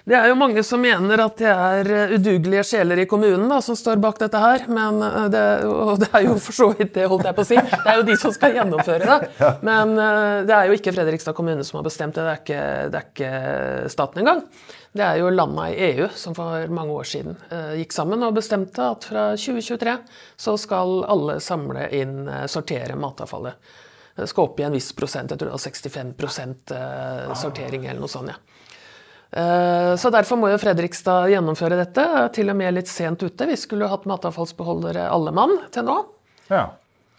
det 0.07 0.15
er 0.15 0.29
jo 0.29 0.37
mange 0.39 0.61
som 0.63 0.79
mener 0.79 1.19
at 1.19 1.35
det 1.41 1.49
er 1.51 1.89
eh, 1.91 2.11
udugelige 2.15 2.63
sjeler 2.69 3.01
i 3.03 3.05
kommunen 3.11 3.49
da, 3.51 3.57
som 3.63 3.75
står 3.75 3.99
bak 3.99 4.21
dette 4.21 4.39
her. 4.39 4.63
Men 4.71 5.01
eh, 5.03 5.25
det, 5.33 5.41
og 5.67 5.97
det 5.99 6.07
er 6.15 6.23
jo 6.29 6.37
for 6.39 6.55
så 6.55 6.67
vidt 6.71 6.93
det, 6.95 7.09
holdt 7.11 7.27
jeg 7.27 7.35
på 7.35 7.43
å 7.43 7.47
si. 7.49 7.57
Det 7.59 7.91
er 7.91 7.99
jo 7.99 8.05
de 8.07 8.15
som 8.21 8.31
skal 8.31 8.55
gjennomføre 8.55 9.09
det. 9.09 9.31
Men 9.67 9.91
eh, 9.99 10.45
det 10.47 10.55
er 10.55 10.69
jo 10.69 10.77
ikke 10.77 10.93
Fredrikstad 10.95 11.35
kommune 11.35 11.65
som 11.67 11.81
har 11.81 11.87
bestemt 11.89 12.15
det. 12.15 12.23
Det 12.23 12.31
er 12.31 12.39
ikke, 12.39 12.61
det 12.93 13.01
er 13.01 13.09
ikke 13.11 13.91
staten 13.91 14.23
engang. 14.23 14.39
Det 14.95 15.03
er 15.03 15.19
jo 15.19 15.33
landa 15.33 15.67
i 15.73 15.89
EU 15.89 16.07
som 16.15 16.37
for 16.37 16.71
mange 16.73 16.95
år 16.95 17.05
siden 17.05 17.35
gikk 17.77 17.91
sammen 17.93 18.23
og 18.25 18.37
bestemte 18.39 18.81
at 18.81 19.03
fra 19.05 19.25
2023 19.37 19.97
så 20.39 20.55
skal 20.57 21.03
alle 21.05 21.35
samle 21.43 21.83
inn, 21.93 22.23
sortere 22.49 22.95
matavfallet. 22.97 23.75
Det 24.17 24.25
skal 24.31 24.47
opp 24.47 24.63
i 24.63 24.65
en 24.65 24.73
viss 24.73 24.87
prosent, 24.97 25.29
jeg 25.29 25.37
tror 25.37 25.51
det 25.51 25.57
var 25.59 25.61
65 25.61 26.71
eh, 26.79 27.35
sortering 27.37 27.85
eller 27.85 28.01
noe 28.01 28.09
sånt. 28.09 28.31
ja. 28.31 28.57
Eh, 29.31 29.95
Så 29.99 30.09
derfor 30.13 30.37
må 30.39 30.49
jo 30.51 30.57
Fredrikstad 30.61 31.29
gjennomføre 31.33 31.77
dette, 31.83 32.07
til 32.37 32.49
og 32.49 32.55
med 32.59 32.73
litt 32.77 32.87
sent 32.91 33.23
ute. 33.23 33.47
Vi 33.49 33.57
skulle 33.59 33.85
jo 33.87 33.91
hatt 33.95 34.05
matavfallsbeholdere 34.09 35.09
alle 35.11 35.31
mann 35.35 35.57
til 35.71 35.83
nå. 35.87 36.01
Ja. 36.49 36.67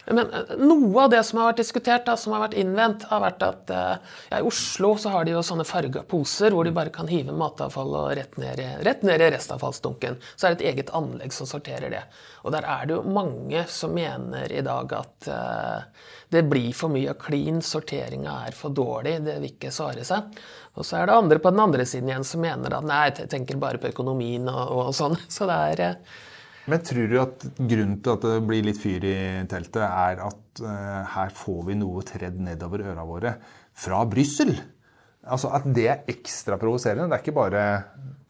Men 0.08 0.30
eh, 0.32 0.54
noe 0.56 1.02
av 1.04 1.10
det 1.12 1.20
som 1.28 1.36
har 1.42 1.50
vært 1.50 1.58
diskutert, 1.60 2.06
da, 2.06 2.14
som 2.16 2.32
har 2.32 2.46
vært 2.46 2.54
innvendt, 2.56 3.02
har 3.10 3.20
vært 3.20 3.42
at 3.44 3.70
eh, 3.76 4.14
ja, 4.30 4.38
i 4.40 4.46
Oslo 4.48 4.94
så 4.96 5.12
har 5.12 5.26
de 5.28 5.34
jo 5.34 5.42
sånne 5.44 5.66
farga 5.68 6.00
poser 6.08 6.54
hvor 6.56 6.64
de 6.64 6.72
bare 6.72 6.88
kan 6.94 7.10
hive 7.12 7.34
matavfall 7.36 7.92
og 8.06 8.14
rett 8.16 8.38
ned, 8.40 8.62
i- 8.64 8.78
rett 8.88 9.04
ned 9.04 9.20
i 9.20 9.28
restavfallsdunken. 9.36 10.16
Så 10.34 10.46
er 10.48 10.54
det 10.56 10.62
et 10.64 10.70
eget 10.72 10.94
anlegg 10.96 11.36
som 11.36 11.50
sorterer 11.50 11.92
det. 11.92 12.02
Og 12.48 12.54
der 12.56 12.64
er 12.64 12.86
det 12.88 12.96
jo 12.96 13.02
mange 13.04 13.66
som 13.68 13.92
mener 13.92 14.48
i 14.54 14.62
dag 14.64 14.92
at 14.96 15.28
uh, 15.28 15.82
det 16.32 16.44
blir 16.48 16.70
for 16.72 16.88
mye 16.94 17.12
klin, 17.20 17.58
sorteringa 17.60 18.46
er 18.48 18.56
for 18.56 18.72
dårlig, 18.72 19.18
det 19.26 19.34
vil 19.42 19.50
ikke 19.50 19.72
svare 19.74 20.04
seg. 20.08 20.30
Og 20.78 20.86
så 20.86 21.00
er 21.00 21.10
det 21.10 21.18
andre 21.18 21.42
på 21.42 21.52
den 21.52 21.64
andre 21.64 21.86
siden 21.88 22.12
igjen 22.12 22.26
som 22.26 22.42
mener 22.44 22.78
at 22.78 22.86
nei, 22.86 23.02
jeg 23.10 23.28
tenker 23.32 23.58
bare 23.60 23.80
på 23.82 23.90
økonomien 23.90 24.48
og, 24.52 24.64
og 24.78 24.90
sånn. 24.96 25.18
Så 25.34 25.48
det 25.50 25.58
er 25.72 25.84
eh, 25.88 26.16
Men 26.70 26.84
tror 26.86 27.10
du 27.10 27.18
at 27.24 27.46
grunnen 27.58 27.98
til 28.04 28.14
at 28.14 28.26
det 28.28 28.38
blir 28.46 28.66
litt 28.68 28.80
fyr 28.80 29.06
i 29.08 29.18
teltet, 29.50 29.82
er 29.84 30.24
at 30.28 30.64
eh, 30.64 31.14
her 31.16 31.34
får 31.34 31.62
vi 31.70 31.78
noe 31.82 32.06
tredd 32.06 32.38
nedover 32.44 32.86
øra 32.92 33.06
våre 33.08 33.36
fra 33.78 34.04
Brussel? 34.10 34.54
Altså 35.28 35.50
At 35.52 35.66
det 35.76 35.88
er 35.90 36.06
ekstra 36.08 36.56
provoserende? 36.60 37.10
Det 37.10 37.18
er 37.18 37.24
ikke 37.26 37.36
bare 37.36 37.64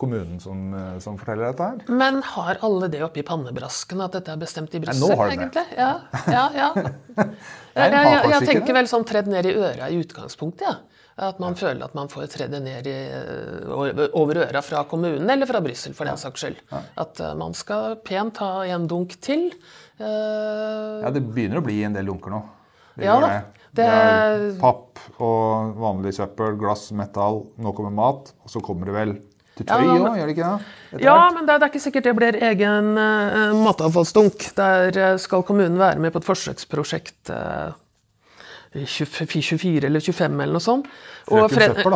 kommunen 0.00 0.40
som, 0.40 0.72
eh, 0.74 0.98
som 1.04 1.18
forteller 1.20 1.52
dette 1.52 1.68
her? 1.68 1.94
Men 2.00 2.22
har 2.32 2.58
alle 2.64 2.88
det 2.90 3.02
oppi 3.06 3.22
pannebrasken 3.26 4.00
at 4.02 4.16
dette 4.16 4.34
er 4.34 4.40
bestemt 4.40 4.74
i 4.74 4.80
Brussel? 4.82 5.14
egentlig? 5.28 5.66
Ja, 5.76 5.92
ja, 6.26 6.46
ja. 6.56 6.70
Jeg, 7.78 7.92
jeg, 7.94 8.30
jeg, 8.32 8.46
tenker 8.48 8.74
vel 8.74 8.88
sånn 8.90 9.04
tredd 9.06 9.28
ned 9.30 9.46
i 9.46 9.52
øra 9.54 9.86
i 9.86 10.00
utgangspunktet. 10.00 10.64
Ja. 10.66 10.97
At 11.18 11.40
man 11.42 11.56
føler 11.58 11.82
at 11.88 11.94
man 11.98 12.06
får 12.12 12.28
tredd 12.30 12.52
det 12.54 12.60
ned 12.62 12.86
i, 12.86 12.96
over- 13.74 14.12
over 14.20 14.38
øra 14.44 14.60
fra 14.62 14.84
kommunen, 14.86 15.26
eller 15.30 15.48
fra 15.50 15.58
Brussel 15.64 15.94
for 15.98 16.06
den 16.06 16.16
saks 16.20 16.44
skyld. 16.44 16.60
At 16.96 17.18
eh, 17.24 17.32
man 17.34 17.56
skal 17.58 17.96
pent 18.06 18.38
ha 18.44 18.52
en 18.70 18.86
dunk 18.90 19.16
til. 19.24 19.48
Eh, 19.98 21.02
Ja, 21.02 21.10
Det 21.10 21.24
begynner 21.26 21.58
å 21.58 21.64
bli 21.66 21.80
en 21.86 21.96
del 21.98 22.06
dunker 22.06 22.30
nå. 22.36 22.42
Det 22.98 23.06
Ja 23.08 23.16
da. 23.22 23.32
Det. 23.78 23.84
Er 23.84 24.44
papp 24.58 24.98
og 25.22 25.74
vanlig 25.78 26.14
søppel, 26.16 26.54
glass, 26.58 26.88
metall. 26.96 27.42
Nå 27.60 27.74
kommer 27.76 27.92
mat, 27.94 28.32
og 28.42 28.50
så 28.50 28.62
kommer 28.64 28.88
det 28.88 28.94
vel 28.96 29.12
til 29.58 29.66
tøy 29.68 29.74
òg, 29.74 29.98
ja, 30.06 30.14
gjør 30.20 30.30
det 30.30 30.34
ikke 30.36 30.48
det? 30.48 30.70
Etter 30.94 31.04
Ja, 31.04 31.14
hvert. 31.18 31.34
men 31.36 31.46
det, 31.46 31.56
det 31.58 31.66
er 31.66 31.72
ikke 31.72 31.82
sikkert 31.84 32.06
det 32.08 32.14
blir 32.16 32.38
egen 32.48 32.88
uh, 32.98 33.58
matavfallsdunk. 33.66 34.48
Der 34.56 34.98
eh, 35.02 35.16
skal 35.18 35.42
kommunen 35.46 35.78
være 35.78 35.98
med 36.02 36.14
på 36.14 36.22
et 36.22 36.26
forsøksprosjekt 36.30 37.30
eh, 37.34 37.74
20 37.74 37.87
24 38.74 39.86
eller 39.88 40.00
25 40.04 40.40
eller 40.44 40.52
noe 40.58 40.62
sånt. 40.64 40.88
Frøken 41.28 41.52
Fred- 41.52 41.76
Søppel, 41.76 41.94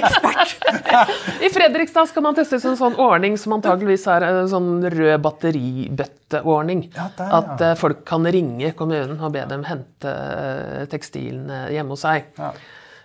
Ekspert! 0.00 0.52
I 1.44 1.48
Fredrikstad 1.52 2.08
skal 2.10 2.24
man 2.24 2.36
teste 2.36 2.58
en 2.62 2.76
sånn 2.78 2.96
ordning 3.00 3.36
som 3.40 3.56
antageligvis 3.56 4.06
er 4.12 4.24
en 4.28 4.48
sånn 4.50 4.70
rød 4.92 5.20
batteribøtteordning. 5.24 6.86
Ja, 6.96 7.08
der, 7.18 7.30
ja. 7.32 7.40
At 7.42 7.64
eh, 7.66 7.74
folk 7.80 8.04
kan 8.08 8.26
ringe 8.32 8.72
kommunen 8.78 9.18
og 9.20 9.34
be 9.36 9.44
dem 9.50 9.64
hente 9.68 10.12
eh, 10.12 10.86
tekstilene 10.92 11.66
hjemme 11.74 11.96
hos 11.96 12.04
seg. 12.06 12.30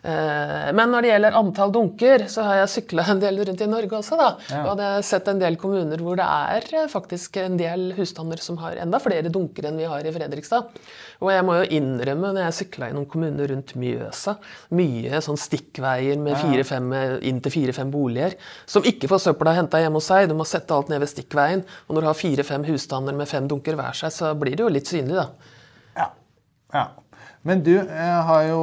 Eh, 0.03 0.71
Men 0.73 0.89
når 0.89 1.03
det 1.05 1.09
gjelder 1.11 1.35
antall 1.37 1.71
dunker, 1.75 2.23
så 2.31 2.41
har 2.47 2.55
jeg 2.61 2.71
sykla 2.73 3.05
en 3.13 3.19
del 3.21 3.37
rundt 3.45 3.61
i 3.61 3.69
Norge 3.69 3.97
også. 3.99 4.17
da. 4.17 4.29
Ja. 4.49 4.61
Og 4.71 4.79
har 4.81 5.05
sett 5.05 5.27
en 5.29 5.41
del 5.41 5.57
kommuner 5.61 6.01
hvor 6.01 6.17
det 6.17 6.25
er 6.25 6.65
eh, 6.79 6.87
faktisk 6.89 7.37
en 7.37 7.57
del 7.59 7.91
husstander 7.97 8.41
som 8.41 8.57
har 8.63 8.79
enda 8.81 8.99
flere 9.03 9.29
dunker 9.29 9.69
enn 9.69 9.77
vi 9.77 9.89
har 9.89 10.01
i 10.01 10.13
Fredrikstad. 10.15 10.71
Og 11.21 11.29
jeg 11.29 11.45
må 11.45 11.59
jo 11.59 11.67
innrømme, 11.77 12.31
når 12.33 12.47
jeg 12.47 12.57
sykla 12.63 12.89
i 12.89 12.95
noen 12.97 13.05
kommuner 13.05 13.51
rundt 13.53 13.75
Mjøsa, 13.77 14.39
mye 14.73 15.21
sånn 15.21 15.37
stikkveier 15.37 16.17
med 16.17 16.39
fire-fem, 16.41 16.87
inn 17.29 17.43
til 17.45 17.53
fire-fem 17.53 17.91
boliger, 17.93 18.33
som 18.65 18.81
ikke 18.81 19.09
får 19.11 19.21
søpla 19.27 19.53
henta 19.59 19.83
hjemme 19.83 20.01
hos 20.01 20.09
seg. 20.09 20.31
Du 20.31 20.33
må 20.39 20.47
sette 20.49 20.73
alt 20.73 20.89
ned 20.89 21.03
ved 21.03 21.11
stikkveien. 21.13 21.61
Og 21.85 21.93
når 21.93 22.01
du 22.01 22.09
har 22.09 22.17
fire-fem 22.17 22.65
husstander 22.71 23.13
med 23.13 23.29
fem 23.29 23.45
dunker 23.51 23.77
hver 23.77 24.01
seg, 24.01 24.15
så 24.17 24.33
blir 24.33 24.57
det 24.57 24.65
jo 24.65 24.73
litt 24.73 24.89
synlig, 24.89 25.21
da. 25.21 25.27
Ja. 26.01 26.09
ja. 26.73 26.87
Men 27.47 27.63
du, 27.65 27.73
jeg 27.73 28.17
har 28.27 28.43
jo 28.51 28.59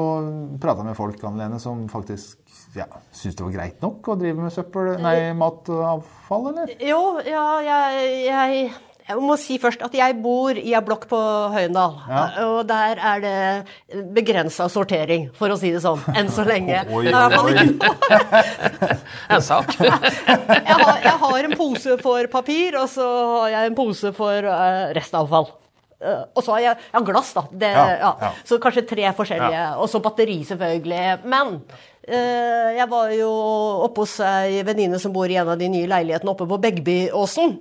prata 0.63 0.85
med 0.87 0.95
folk 0.99 1.23
Anne 1.27 1.43
Lene, 1.43 1.59
som 1.63 1.87
faktisk 1.91 2.39
ja, 2.79 2.87
syns 3.11 3.35
det 3.39 3.43
var 3.47 3.55
greit 3.57 3.81
nok 3.83 4.07
å 4.13 4.19
drive 4.19 4.45
med 4.45 4.55
søppel, 4.55 4.93
nei, 5.03 5.33
matavfall, 5.37 6.53
eller? 6.53 6.77
Jo, 6.85 7.01
ja, 7.27 7.47
jeg, 7.65 8.13
jeg, 8.29 8.69
jeg 9.09 9.25
må 9.25 9.39
si 9.41 9.57
først 9.59 9.83
at 9.87 9.95
jeg 9.97 10.15
bor 10.23 10.55
i 10.61 10.75
ei 10.77 10.83
blokk 10.85 11.09
på 11.11 11.19
Høyendal. 11.55 11.97
Ja. 12.07 12.23
Og 12.45 12.59
der 12.69 13.01
er 13.01 13.23
det 13.25 14.03
begrensa 14.15 14.69
sortering, 14.71 15.31
for 15.39 15.51
å 15.51 15.59
si 15.59 15.73
det 15.75 15.81
sånn. 15.83 16.03
Enn 16.15 16.29
så 16.31 16.45
lenge. 16.47 16.85
Oi, 16.95 17.09
oi, 17.09 17.55
noe. 17.57 18.43
En 19.35 19.43
sak. 19.45 19.75
Jeg 19.81 20.77
har, 20.77 20.99
jeg 21.03 21.17
har 21.21 21.47
en 21.49 21.55
pose 21.57 21.97
for 22.01 22.29
papir, 22.31 22.77
og 22.79 22.87
så 22.93 23.05
har 23.43 23.49
jeg 23.55 23.71
en 23.71 23.77
pose 23.77 24.13
for 24.17 24.47
eh, 24.49 24.91
restavfall. 24.97 25.49
Eh, 25.99 26.25
og 26.35 26.45
så 26.45 26.55
har 26.55 26.63
jeg 26.63 26.79
ja, 26.93 27.03
glass, 27.03 27.33
da. 27.35 27.45
Det, 27.51 27.71
Ja, 27.75 27.87
ja, 27.99 28.13
ja. 28.23 28.33
Så 28.47 28.61
kanskje 28.63 28.87
tre 28.87 29.11
forskjellige. 29.17 29.65
Og 29.83 29.91
så 29.91 30.01
batteri, 30.03 30.39
selvfølgelig. 30.47 31.03
Men 31.27 31.59
eh, 32.07 32.79
jeg 32.79 32.89
var 32.91 33.13
jo 33.17 33.31
oppe 33.89 34.07
hos 34.07 34.19
ei 34.25 34.63
venninne 34.67 35.01
som 35.03 35.15
bor 35.15 35.31
i 35.31 35.39
en 35.41 35.55
av 35.55 35.59
de 35.61 35.71
nye 35.73 35.91
leilighetene 35.91 36.35
oppe 36.35 36.47
på 36.49 36.61
Begbyåsen. 36.69 37.59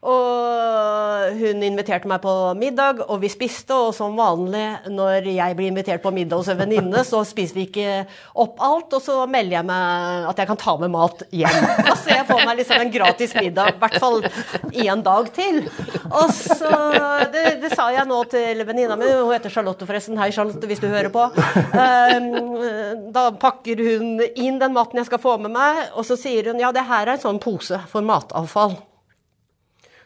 Og 0.00 1.34
hun 1.36 1.60
inviterte 1.60 2.08
meg 2.08 2.22
på 2.24 2.32
middag, 2.56 3.02
og 3.04 3.20
vi 3.20 3.28
spiste. 3.28 3.76
Og 3.76 3.92
som 3.92 4.16
vanlig 4.16 4.64
når 4.88 5.28
jeg 5.28 5.56
blir 5.58 5.68
invitert 5.68 6.00
på 6.00 6.12
middag 6.14 6.40
hos 6.40 6.48
en 6.48 6.60
venninne, 6.60 7.02
så 7.04 7.20
spiser 7.28 7.58
vi 7.58 7.66
ikke 7.68 7.98
opp 8.40 8.62
alt. 8.64 8.96
Og 8.96 9.04
så 9.04 9.18
melder 9.28 9.58
jeg 9.58 9.68
meg 9.68 10.30
at 10.30 10.40
jeg 10.40 10.50
kan 10.50 10.60
ta 10.64 10.76
med 10.80 10.94
mat 10.94 11.24
hjem. 11.28 11.68
Da 11.84 11.96
ser 12.00 12.16
jeg 12.16 12.28
for 12.30 12.40
meg 12.48 12.62
liksom 12.62 12.80
en 12.80 12.94
gratis 12.96 13.36
middag, 13.36 13.74
i 13.74 13.80
hvert 13.82 14.00
fall 14.00 14.24
en 14.86 15.04
dag 15.04 15.30
til. 15.36 15.62
Og 16.10 16.32
så 16.32 16.72
Det, 17.30 17.44
det 17.62 17.70
sa 17.74 17.90
jeg 17.92 18.08
nå 18.08 18.18
til 18.32 18.64
venninna 18.66 18.96
mi, 18.98 19.06
hun 19.12 19.30
heter 19.34 19.52
Charlotte 19.52 19.86
forresten. 19.86 20.18
Hei, 20.18 20.30
Charlotte, 20.34 20.66
hvis 20.66 20.80
du 20.82 20.88
hører 20.90 21.10
på. 21.12 21.28
Um, 21.76 23.10
da 23.12 23.28
pakker 23.36 23.80
hun 23.84 24.22
inn 24.34 24.58
den 24.60 24.74
maten 24.74 25.00
jeg 25.00 25.10
skal 25.10 25.22
få 25.22 25.36
med 25.42 25.52
meg, 25.54 25.90
og 25.94 26.06
så 26.08 26.16
sier 26.18 26.50
hun 26.50 26.62
ja, 26.62 26.72
det 26.74 26.88
her 26.88 27.04
er 27.04 27.18
en 27.18 27.22
sånn 27.22 27.42
pose 27.42 27.78
for 27.92 28.06
matavfall. 28.06 28.78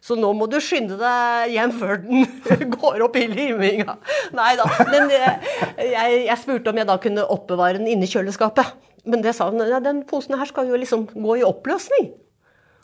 Så 0.05 0.17
nå 0.21 0.35
må 0.37 0.45
du 0.53 0.59
skynde 0.61 0.99
deg 1.01 1.55
hjem 1.55 1.71
før 1.79 2.03
den 2.03 2.27
går 2.77 3.07
opp 3.07 3.15
i 3.17 3.25
liminga. 3.31 3.97
Nei 4.37 4.51
da. 4.61 4.67
Men 4.91 5.09
eh, 5.09 5.47
jeg, 5.81 6.19
jeg, 6.27 6.41
spurte 6.43 6.75
om 6.75 6.81
jeg 6.81 6.89
da 6.91 6.99
kunne 7.01 7.25
oppbevare 7.33 7.81
den 7.81 7.89
inni 7.95 8.09
kjøleskapet. 8.11 8.75
Men 9.09 9.25
det 9.25 9.33
sa 9.37 9.49
hun. 9.49 9.65
Ja, 9.65 9.81
den 9.85 10.03
posen 10.09 10.37
her 10.37 10.49
skal 10.49 10.69
jo 10.69 10.81
liksom 10.81 11.07
gå 11.15 11.39
i 11.41 11.47
oppløsning. 11.47 12.11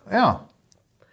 Ja. 0.08 0.30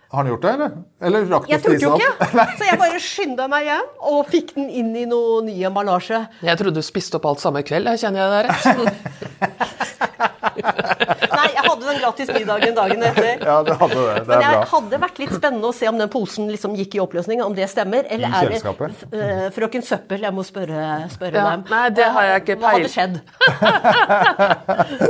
Har 0.07 0.23
han 0.23 0.31
gjort 0.31 0.45
det, 0.45 0.53
eller? 0.55 0.75
Eller 1.03 1.27
rakk 1.27 1.49
Jeg 1.51 1.59
opp? 1.59 1.67
Jeg 1.67 1.81
turte 1.81 1.83
jo 1.83 1.95
ikke. 1.99 2.55
Så 2.61 2.69
jeg 2.69 2.79
bare 2.79 3.03
skynda 3.03 3.49
meg 3.51 3.67
hjem 3.67 3.89
og 4.13 4.21
fikk 4.31 4.55
den 4.55 4.71
inn 4.71 4.95
i 4.95 5.03
noe 5.11 5.41
ny 5.43 5.57
emballasje. 5.67 6.23
Jeg 6.47 6.63
trodde 6.63 6.79
du 6.79 6.87
spiste 6.87 7.19
opp 7.19 7.27
alt 7.27 7.43
samme 7.43 7.67
kveld. 7.67 7.91
Jeg 7.91 8.05
kjenner 8.05 8.23
jeg 8.23 8.31
deg 8.31 8.47
rett. 8.47 10.35
Nei, 10.41 11.47
jeg 11.53 11.63
hadde 11.63 11.83
den 11.85 11.99
gratis 12.01 12.31
middagen 12.33 12.75
dagen 12.77 13.03
etter. 13.09 13.43
Ja, 13.43 13.57
det 13.65 13.77
hadde 13.79 13.97
det. 13.97 14.15
Det 14.27 14.27
Men 14.31 14.45
det 14.45 14.69
hadde 14.71 14.99
vært 15.03 15.21
litt 15.21 15.33
spennende 15.35 15.71
å 15.71 15.75
se 15.75 15.89
om 15.89 15.99
den 15.99 16.11
posen 16.11 16.49
liksom 16.51 16.75
gikk 16.77 16.97
i 16.97 17.01
oppløsning, 17.03 17.41
om 17.45 17.55
det 17.57 17.67
stemmer. 17.71 18.07
Eller 18.13 18.31
I 18.31 18.39
er 18.39 18.53
det 18.53 18.61
eh, 19.17 19.47
frøken 19.55 19.85
Søppel? 19.85 20.23
Jeg 20.27 20.35
må 20.35 20.45
spørre, 20.47 20.83
spørre 21.13 21.37
Ja, 21.37 21.45
dem. 21.55 21.65
nei, 21.71 21.83
det 21.97 22.07
har 22.15 22.29
jeg 22.31 22.43
ikke 22.43 22.57
Hva 22.61 22.75
hadde 22.77 22.93
skjedd? 22.93 23.19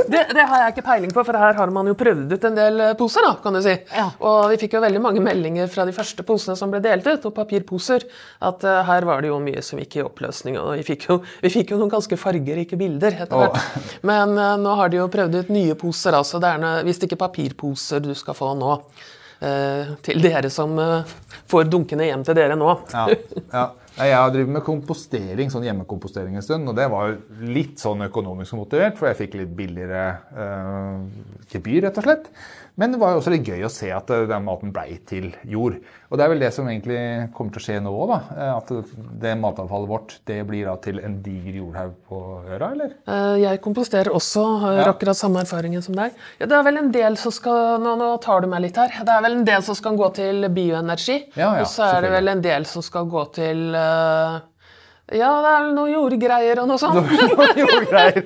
Det, 0.08 0.20
det 0.34 0.44
har 0.48 0.62
jeg 0.62 0.72
ikke 0.72 0.84
peiling 0.86 1.12
på, 1.14 1.22
for 1.26 1.36
her 1.38 1.56
har 1.58 1.70
man 1.74 1.88
jo 1.90 1.94
prøvd 1.98 2.32
ut 2.32 2.44
en 2.48 2.56
del 2.56 2.80
eh, 2.80 2.94
poser. 2.98 3.24
da, 3.24 3.34
kan 3.42 3.56
du 3.56 3.60
si. 3.64 3.74
Ja. 3.94 4.06
Og 4.24 4.52
vi 4.52 4.58
fikk 4.62 4.76
jo 4.76 4.82
veldig 4.84 5.02
mange 5.04 5.22
meldinger 5.24 5.68
fra 5.72 5.84
de 5.88 5.94
første 5.96 6.24
posene 6.26 6.56
som 6.58 6.72
ble 6.72 6.80
delt 6.84 7.06
ut, 7.08 7.26
og 7.28 7.34
papirposer, 7.36 8.06
at 8.44 8.64
uh, 8.66 8.80
her 8.88 9.06
var 9.08 9.22
det 9.24 9.28
jo 9.32 9.38
mye 9.42 9.62
som 9.64 9.80
gikk 9.82 9.98
i 9.98 10.04
oppløsning. 10.04 10.58
Og 10.60 10.78
vi 10.80 10.86
fikk 10.86 11.08
jo, 11.10 11.18
vi 11.44 11.52
fikk 11.52 11.74
jo 11.74 11.80
noen 11.80 11.92
ganske 11.92 12.18
fargerike 12.20 12.78
bilder 12.80 13.12
etter 13.24 13.42
hvert. 13.42 13.58
Oh. 13.58 13.92
Men 14.08 14.34
uh, 14.38 14.56
nå 14.60 14.70
har 14.80 14.92
de 14.92 14.96
jo 15.00 15.08
prøvd 15.12 15.17
ut 15.26 15.48
nye 15.50 15.74
poser, 15.74 16.12
altså. 16.12 16.38
Det 16.40 16.48
er 16.54 16.58
noe- 16.62 16.84
visst 16.86 17.02
ikke 17.02 17.18
papirposer 17.18 18.00
du 18.00 18.14
skal 18.14 18.34
få 18.34 18.54
nå. 18.58 18.80
eh, 19.40 19.94
til 20.02 20.18
dere 20.22 20.50
som 20.50 20.72
eh, 20.78 21.02
får 21.46 21.68
dunkene 21.70 22.08
hjem 22.08 22.24
til 22.26 22.34
dere 22.34 22.56
nå. 22.58 22.72
Ja, 22.92 23.06
ja. 23.52 23.66
Jeg 23.98 24.14
har 24.14 24.30
drevet 24.30 24.48
med 24.54 24.62
kompostering, 24.62 25.48
sånn 25.50 25.64
hjemmekompostering 25.66 26.36
en 26.38 26.42
stund, 26.42 26.68
og 26.70 26.76
det 26.78 26.84
var 26.90 27.16
litt 27.42 27.80
sånn 27.82 28.04
økonomisk 28.06 28.54
motivert, 28.54 28.94
for 28.98 29.08
jeg 29.08 29.18
fikk 29.18 29.34
litt 29.40 29.56
billigere 29.58 30.04
eh, 30.38 31.00
gebyr, 31.50 31.80
rett 31.88 31.98
og 31.98 32.06
slett. 32.06 32.28
Men 32.78 32.92
det 32.94 32.98
var 33.02 33.10
jo 33.12 33.18
også 33.18 33.32
litt 33.34 33.48
gøy 33.48 33.64
å 33.66 33.70
se 33.74 33.88
at 33.90 34.10
eh, 34.14 34.20
den 34.30 34.44
maten 34.46 34.70
blei 34.74 35.00
til 35.08 35.32
jord. 35.50 35.80
Og 36.08 36.16
det 36.18 36.24
er 36.24 36.30
vel 36.30 36.42
det 36.44 36.50
som 36.54 36.68
egentlig 36.70 36.98
kommer 37.34 37.50
til 37.56 37.58
å 37.60 37.64
skje 37.64 37.78
nå 37.82 37.90
òg, 37.90 38.12
da. 38.12 38.18
eh, 38.38 38.52
At 38.54 38.70
det 39.24 39.32
matavfallet 39.42 39.90
vårt 39.90 40.14
det 40.30 40.36
blir 40.46 40.68
da 40.70 40.76
til 40.84 41.00
en 41.02 41.16
diger 41.24 41.58
jordhaug 41.58 41.96
på 42.08 42.20
øra, 42.46 42.68
eller? 42.76 42.92
Eh, 43.10 43.40
Jeg 43.42 43.60
komposterer 43.64 44.12
også, 44.14 44.44
har 44.62 44.78
Ja. 44.78 44.86
akkurat 44.92 45.18
samme 45.18 45.42
erfaringen 45.42 45.82
som 45.82 45.94
deg. 45.98 46.12
Ja, 46.38 46.46
det 46.46 46.54
er 46.54 46.62
vel 46.68 46.78
en 46.84 46.92
del 46.94 47.16
som 47.18 47.32
skal 47.34 47.80
nå, 47.82 47.96
nå 47.98 48.12
tar 48.22 48.40
du 48.40 48.46
meg 48.46 48.62
litt 48.68 48.76
her. 48.78 48.88
Det 49.02 49.08
er 49.16 49.22
vel 49.26 49.40
en 49.40 49.44
del 49.44 49.62
som 49.66 49.74
skal 49.74 49.96
gå 49.98 50.12
til 50.14 50.48
bioenergi. 50.48 51.18
Ja, 51.34 51.56
ja, 51.58 51.60
og 51.62 51.66
så 51.66 51.82
er 51.96 52.06
det 52.06 52.10
vel 52.14 52.28
en 52.28 52.40
del 52.46 52.64
som 52.64 52.82
skal 52.86 53.10
gå 53.10 53.26
til 53.34 53.74
uh... 53.74 54.38
Ja, 55.08 55.28
det 55.40 55.48
er 55.48 55.62
vel 55.64 55.70
noe 55.72 55.88
jordgreier 55.88 56.58
og 56.60 56.66
noe 56.68 56.76
sånt. 56.76 57.08
Jordgreier. 57.56 58.18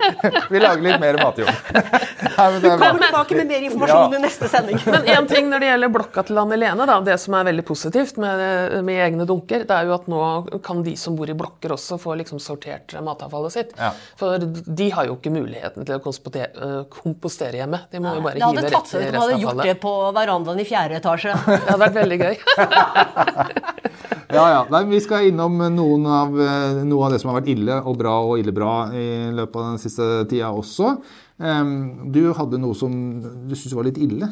Vi 0.50 0.59
lager 0.59 0.82
litt 0.82 0.99
mer 0.99 1.14
matjord. 1.21 1.52
Det 2.37 2.61
bra. 2.62 2.77
Kommer 2.79 3.07
tilbake 3.07 3.37
med 3.37 3.47
mer 3.47 3.67
informasjon 3.69 4.12
Ja. 4.12 4.19
i 4.19 4.23
neste 4.23 4.49
sending. 4.49 4.79
Men 4.95 5.03
én 5.05 5.29
ting 5.29 5.51
når 5.51 5.61
det 5.61 5.71
gjelder 5.71 5.93
blokka 5.97 6.25
til 6.29 6.41
Anne 6.43 6.59
Lene, 6.59 6.87
da, 6.89 6.99
det 7.05 7.19
som 7.21 7.37
er 7.39 7.49
veldig 7.51 7.65
positivt 7.69 8.19
med, 8.23 8.43
med 8.87 9.03
egne 9.07 9.27
dunker, 9.29 9.67
det 9.69 9.77
er 9.77 9.89
jo 9.89 9.97
at 9.97 10.09
nå 10.11 10.23
kan 10.65 10.83
de 10.87 10.95
som 10.99 11.17
bor 11.19 11.31
i 11.31 11.37
blokker 11.37 11.75
også 11.77 11.99
få 12.03 12.17
liksom 12.21 12.41
sortert 12.43 12.95
matavfallet 13.03 13.55
sitt. 13.55 13.75
Ja. 13.79 13.93
For 14.21 14.39
de 14.43 14.91
har 14.95 15.09
jo 15.09 15.19
ikke 15.19 15.35
muligheten 15.35 15.87
til 15.89 15.99
å 15.99 16.03
kompostere, 16.03 17.57
eh, 17.57 17.61
hjemme. 17.62 17.83
De 17.91 18.03
må 18.03 18.17
jo 18.17 18.25
bare 18.25 18.41
Det 18.41 18.47
hadde 18.49 18.65
hive 18.65 18.71
tatt 18.71 18.81
rett 18.83 18.93
seg 18.93 19.03
i 19.03 19.09
ut 19.09 19.09
om 19.09 19.12
du 19.12 19.21
hadde 19.23 19.43
gjort 19.47 19.62
det 19.69 19.77
på 19.83 19.95
verandaen 20.17 20.62
i 20.62 20.69
fjerde 20.69 21.01
etasje. 21.01 21.37
Det 21.53 21.69
hadde 21.69 21.83
vært 21.87 22.01
veldig 22.01 22.19
gøy. 22.23 22.37
Ja, 24.33 24.45
ja. 24.49 24.61
Nei, 24.73 24.87
vi 24.89 25.01
skal 25.05 25.27
innom 25.29 25.59
noen 25.75 26.07
av, 26.09 26.31
eh, 26.41 26.79
noe 26.89 27.05
av 27.07 27.12
det 27.12 27.19
som 27.21 27.31
har 27.31 27.43
vært 27.43 27.51
ille 27.53 27.77
og 27.85 27.99
bra 28.01 28.15
og 28.25 28.41
ille 28.41 28.55
bra 28.57 28.89
i 28.97 29.29
løpet 29.37 29.59
av 29.61 29.67
den 29.67 29.83
siste 29.83 30.07
tida 30.31 30.49
også. 30.57 30.95
Du 32.13 32.21
hadde 32.39 32.59
noe 32.63 32.75
som 32.79 32.93
du 33.49 33.55
syntes 33.59 33.75
var 33.75 33.89
litt 33.89 33.99
ille 33.99 34.29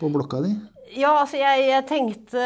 på 0.00 0.08
blokka 0.12 0.40
di. 0.44 0.54
Ja, 0.96 1.10
altså, 1.20 1.36
jeg, 1.40 1.66
jeg 1.68 1.86
tenkte 1.90 2.42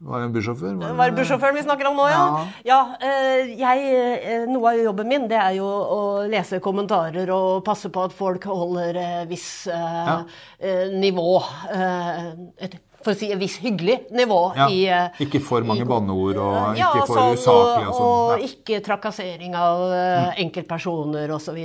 Var 0.00 0.16
det 0.22 0.26
en 0.30 0.32
bussjåfør? 0.32 0.74
Var 0.80 0.88
det- 0.88 0.96
Var 0.96 1.10
det 1.10 1.16
bussjåføren 1.18 1.54
vi 1.58 1.62
snakker 1.62 1.86
om 1.90 1.96
nå, 1.96 2.06
ja? 2.08 2.20
Ja, 2.64 2.78
ja 3.04 3.74
jeg, 3.76 4.20
eh, 4.24 4.46
Noe 4.48 4.70
av 4.72 4.78
jobben 4.80 5.08
min 5.08 5.28
det 5.28 5.36
er 5.36 5.52
jo 5.58 5.66
å 5.68 6.28
lese 6.28 6.58
kommentarer 6.60 7.28
og 7.34 7.64
passe 7.64 7.90
på 7.92 8.04
at 8.04 8.12
folk 8.16 8.44
holder 8.44 9.26
viss 9.28 9.66
eh, 9.66 9.74
Ja. 9.76 10.24
eh, 10.58 10.88
nivå. 10.96 11.42
eh, 11.70 12.32
Et, 12.64 12.74
for 13.04 13.14
å 13.14 13.16
si 13.16 13.30
et 13.32 13.40
viss 13.40 13.56
hyggelig 13.62 13.98
nivå 14.12 14.40
Ja, 14.56 14.68
i 14.68 14.82
eh, 14.90 15.22
ikke 15.26 15.40
for 15.44 15.64
mange 15.66 15.86
banneord 15.88 16.36
og 16.42 16.78
Ja, 16.78 16.90
ikke 16.92 17.06
for 17.08 17.16
sånn, 17.16 17.38
usaklig 17.38 17.88
og 17.88 17.94
sånn. 17.96 18.10
og 18.10 18.30
Ja. 18.34 18.50
ikke 18.50 18.84
trakassering 18.84 19.56
av 19.56 19.86
mm. 19.88 20.30
enkeltpersoner 20.44 21.34
osv. 21.36 21.58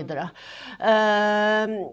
Uh, 0.80 1.86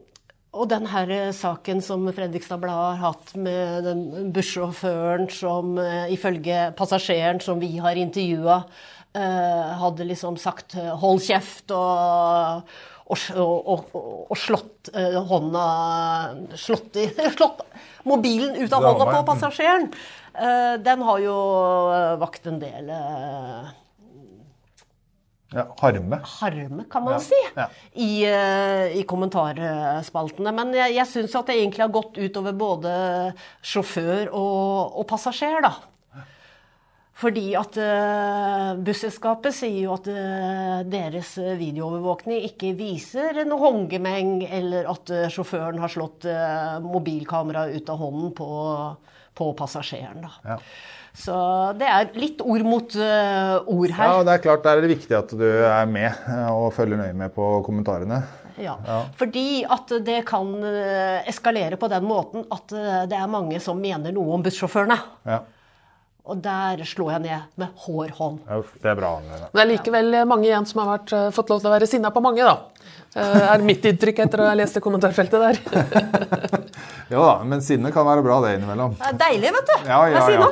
og 0.53 0.69
den 0.69 0.85
her 0.93 1.11
eh, 1.11 1.31
saken 1.33 1.81
som 1.85 2.05
Fredrikstad 2.13 2.61
Blad 2.61 2.77
har 2.77 2.99
hatt 3.01 3.31
med 3.41 3.87
den 3.89 4.33
bussjåføren 4.37 5.31
som 5.33 5.79
eh, 5.81 6.13
ifølge 6.13 6.75
passasjeren 6.77 7.41
som 7.41 7.63
vi 7.63 7.79
har 7.81 7.97
intervjua, 7.97 8.63
hadde 9.13 10.07
liksom 10.09 10.39
sagt 10.41 10.73
eh, 10.81 10.89
'hold 10.97 11.21
kjeft' 11.21 11.73
og 11.77 12.63
og, 13.12 13.92
og, 13.92 13.92
og, 14.31 14.38
slått 14.38 14.90
eh, 14.96 15.18
hånda 15.29 15.66
Slått, 16.59 16.96
i, 16.96 17.07
slått 17.37 17.62
mobilen 18.09 18.57
ut 18.57 18.72
av 18.72 18.85
hånda 18.87 19.07
på 19.11 19.22
passasjeren. 19.29 19.92
Eh, 20.33 20.75
den 20.83 21.05
har 21.07 21.22
jo 21.22 21.37
eh, 21.92 22.16
vakt 22.22 22.48
en 22.48 22.59
del 22.62 22.90
eh, 22.90 23.70
Ja, 25.53 25.66
harme. 25.83 26.16
harme, 26.40 26.85
kan 26.90 27.05
man 27.05 27.18
Ja, 27.18 27.20
si, 27.20 27.40
ja. 27.53 27.66
i, 27.92 28.25
uh, 28.25 28.87
i 28.96 29.03
kommentarspaltene. 29.05 30.48
Men 30.57 30.72
jeg, 30.72 30.94
jeg 30.96 31.11
syns 31.11 31.35
at 31.37 31.51
det 31.51 31.59
egentlig 31.59 31.85
har 31.85 31.92
gått 31.92 32.16
utover 32.16 32.57
både 32.57 32.92
sjåfør 33.61 34.31
og, 34.33 34.96
og 34.96 35.05
passasjer, 35.12 35.61
da. 35.61 35.75
Fordi 37.23 37.45
at 37.59 37.79
uh, 37.79 38.73
busselskapet 38.83 39.55
sier 39.55 39.85
jo 39.85 39.93
at 39.95 40.09
eh, 40.11 40.81
deres 40.91 41.37
videoovervåkning 41.39 42.43
ikke 42.49 42.73
viser 42.79 43.45
noe 43.47 43.63
håndgemeng, 43.63 44.41
eller 44.49 44.89
at 44.91 45.13
eh, 45.15 45.29
sjåføren 45.31 45.79
har 45.83 45.93
slått 45.93 46.27
mobilkameraet 46.83 47.79
ut 47.79 47.93
av 47.95 48.03
hånden 48.03 48.35
på, 48.35 48.49
på 49.39 49.53
passasjeren. 49.59 50.27
Da. 50.27 50.35
Ja. 50.55 50.59
Så 51.13 51.35
det 51.77 51.89
er 51.89 52.13
litt 52.17 52.41
ord 52.41 52.63
mot 52.65 52.95
eh, 52.97 53.57
ord 53.69 53.93
her. 53.93 54.07
Ja, 54.07 54.21
og 54.21 54.29
det 54.29 54.37
er 54.37 54.45
klart 54.47 54.63
der 54.65 54.79
er 54.79 54.85
det 54.85 54.95
viktig 54.95 55.17
at 55.19 55.35
du 55.37 55.45
er 55.45 55.91
med 55.91 56.09
eh, 56.09 56.49
og 56.49 56.73
følger 56.77 57.03
nøye 57.03 57.17
med 57.17 57.35
på 57.35 57.49
kommentarene. 57.67 58.23
Ja. 58.61 58.77
Fordi 59.19 59.63
at 59.65 59.93
det 60.07 60.23
kan 60.29 60.55
eh, 60.69 61.29
eskalere 61.29 61.77
på 61.81 61.89
den 61.93 62.07
måten 62.09 62.47
at 62.53 62.73
eh, 62.77 63.03
det 63.11 63.19
er 63.19 63.33
mange 63.33 63.61
som 63.65 63.81
mener 63.81 64.15
noe 64.15 64.39
om 64.39 64.45
bussjåførene. 64.45 64.99
Ja. 65.29 65.43
Og 66.23 66.39
der 66.39 66.85
slår 66.87 67.17
jeg 67.17 67.23
ned 67.25 67.55
med 67.59 67.81
hård 67.83 68.13
hånd. 68.15 68.43
Det 68.79 68.91
er 68.93 68.99
bra. 68.99 69.17
Anne. 69.19 69.41
Det 69.51 69.63
er 69.63 69.71
likevel 69.73 70.21
mange 70.31 70.47
igjen 70.47 70.67
som 70.71 70.85
har 70.85 70.93
vært, 70.99 71.13
eh, 71.19 71.31
fått 71.35 71.51
lov 71.51 71.63
til 71.63 71.71
å 71.71 71.75
være 71.75 71.89
sinna 71.91 72.13
på 72.15 72.23
mange, 72.23 72.47
da. 72.47 72.61
Eh, 73.17 73.55
er 73.55 73.65
mitt 73.67 73.83
inntrykk 73.83 74.23
etter 74.25 74.41
å 74.41 74.47
ha 74.47 74.55
lest 74.55 74.79
det 74.79 74.85
kommentarfeltet 74.85 75.43
der. 75.43 75.57
Ja 77.13 77.21
da, 77.21 77.33
men 77.45 77.61
sinne 77.61 77.91
kan 77.93 78.07
være 78.09 78.23
bra 78.25 78.39
det 78.41 78.55
innimellom. 78.57 78.95
Det 78.97 79.11
er 79.11 79.19
deilig, 79.21 79.51
vet 79.53 79.67
du. 79.69 79.75
Ja, 79.91 79.99
ja, 80.09 80.23
ja. 80.33 80.47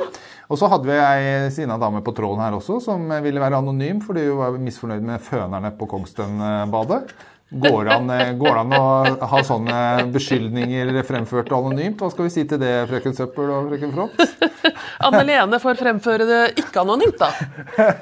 Og 0.51 0.59
så 0.59 0.67
hadde 0.69 0.85
vi 0.85 0.97
ei 0.99 1.49
sinna 1.55 1.77
dame 1.81 2.03
på 2.05 2.13
tråden 2.13 2.43
her 2.43 2.53
også, 2.53 2.77
som 2.83 3.07
ville 3.23 3.41
være 3.41 3.57
anonym 3.63 4.01
fordi 4.03 4.27
hun 4.27 4.37
var 4.43 4.59
misfornøyd 4.61 5.07
med 5.07 5.23
fønerne 5.25 5.71
på 5.79 5.87
Kongstenbadet. 5.89 7.15
Går 7.51 7.85
det 7.85 7.95
an, 7.97 8.11
går 8.39 8.53
det 8.55 8.59
an 8.61 8.73
å 8.77 9.27
ha 9.27 9.39
sånne 9.43 9.77
beskyldninger 10.13 10.93
fremført 11.03 11.51
anonymt? 11.51 11.99
Hva 11.99 12.07
skal 12.13 12.29
vi 12.29 12.31
si 12.31 12.45
til 12.47 12.61
det, 12.61 12.71
frøken 12.87 13.15
Søppel 13.17 13.51
og 13.51 13.67
frøken 13.73 13.91
Frått? 13.91 14.21
Anne 15.03 15.23
Lene 15.27 15.59
får 15.59 15.79
fremføre 15.81 16.27
det 16.29 16.41
ikke 16.61 16.85
anonymt, 16.85 17.19
da. 17.19 17.31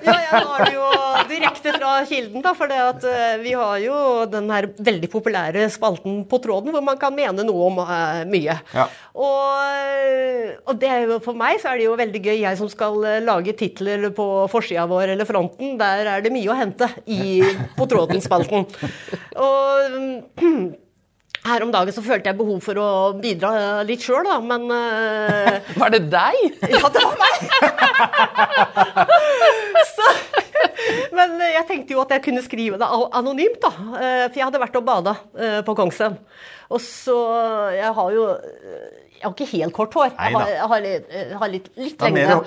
Ja, 0.05 0.15
jeg 0.21 0.43
har 0.45 0.63
det 0.65 0.75
jo 0.75 0.89
direkte 1.31 1.73
fra 1.75 1.93
kilden, 2.05 2.43
da. 2.45 2.53
For 2.57 2.69
det 2.69 2.79
at 2.83 3.05
eh, 3.09 3.39
vi 3.41 3.55
har 3.57 3.77
jo 3.81 3.97
den 4.29 4.49
her 4.53 4.69
veldig 4.77 5.09
populære 5.12 5.65
spalten 5.73 6.23
På 6.29 6.39
tråden, 6.43 6.73
hvor 6.75 6.83
man 6.85 6.99
kan 7.01 7.15
mene 7.15 7.45
noe 7.47 7.69
om 7.71 7.81
eh, 7.85 8.21
mye. 8.29 8.57
Ja. 8.75 8.85
Og, 9.19 9.63
eh, 9.65 10.53
og 10.69 10.77
det 10.79 10.91
er 10.93 11.07
jo, 11.07 11.19
for 11.23 11.38
meg 11.39 11.59
så 11.59 11.71
er 11.71 11.81
det 11.81 11.88
jo 11.88 11.97
veldig 11.99 12.21
gøy, 12.23 12.35
jeg 12.43 12.59
som 12.59 12.69
skal 12.71 13.01
eh, 13.07 13.21
lage 13.25 13.55
titler 13.57 14.09
på 14.15 14.27
forsida 14.51 14.85
vår 14.89 15.15
eller 15.15 15.27
fronten. 15.27 15.73
Der 15.79 16.13
er 16.17 16.23
det 16.25 16.33
mye 16.35 16.53
å 16.53 16.57
hente 16.59 16.88
i 17.09 17.41
På 17.75 17.88
tråden-spalten. 17.89 18.67
Og 19.39 19.97
her 21.49 21.63
om 21.63 21.71
dagen 21.73 21.93
så 21.95 22.04
følte 22.04 22.30
jeg 22.30 22.38
behov 22.38 22.60
for 22.62 22.78
å 22.82 22.88
bidra 23.17 23.52
litt 23.88 24.04
sjøl, 24.04 24.25
da, 24.28 24.38
men 24.43 24.65
uh, 24.69 25.69
Var 25.82 25.93
det 25.95 26.02
deg? 26.12 26.39
Ja, 26.75 26.89
det 26.91 27.04
var 27.06 27.15
meg! 27.21 27.36
så, 29.95 30.08
men 31.15 31.36
jeg 31.43 31.65
tenkte 31.69 31.95
jo 31.95 32.04
at 32.04 32.13
jeg 32.15 32.23
kunne 32.28 32.43
skrive 32.45 32.80
det 32.82 32.88
anonymt, 33.17 33.60
da. 33.63 33.71
Eh, 33.99 34.25
For 34.30 34.39
jeg 34.41 34.47
hadde 34.49 34.62
vært 34.62 34.78
og 34.80 34.86
bada 34.88 35.13
eh, 35.39 35.60
på 35.67 35.75
Kongsheim. 35.78 36.17
Og 36.69 36.82
så 36.86 37.15
Jeg 37.73 37.89
har 37.97 38.12
jo 38.13 38.25
Jeg 38.30 39.23
har 39.23 39.32
ikke 39.34 39.47
helt 39.56 39.73
kort 39.75 39.95
hår. 39.97 40.12
Jeg 40.13 40.36
har, 40.36 40.52
jeg 40.54 40.67
har 40.73 40.84
litt, 40.86 41.08
jeg 41.15 41.39
har 41.41 41.49
litt, 41.56 41.69
litt 41.80 42.04
å- 42.36 42.43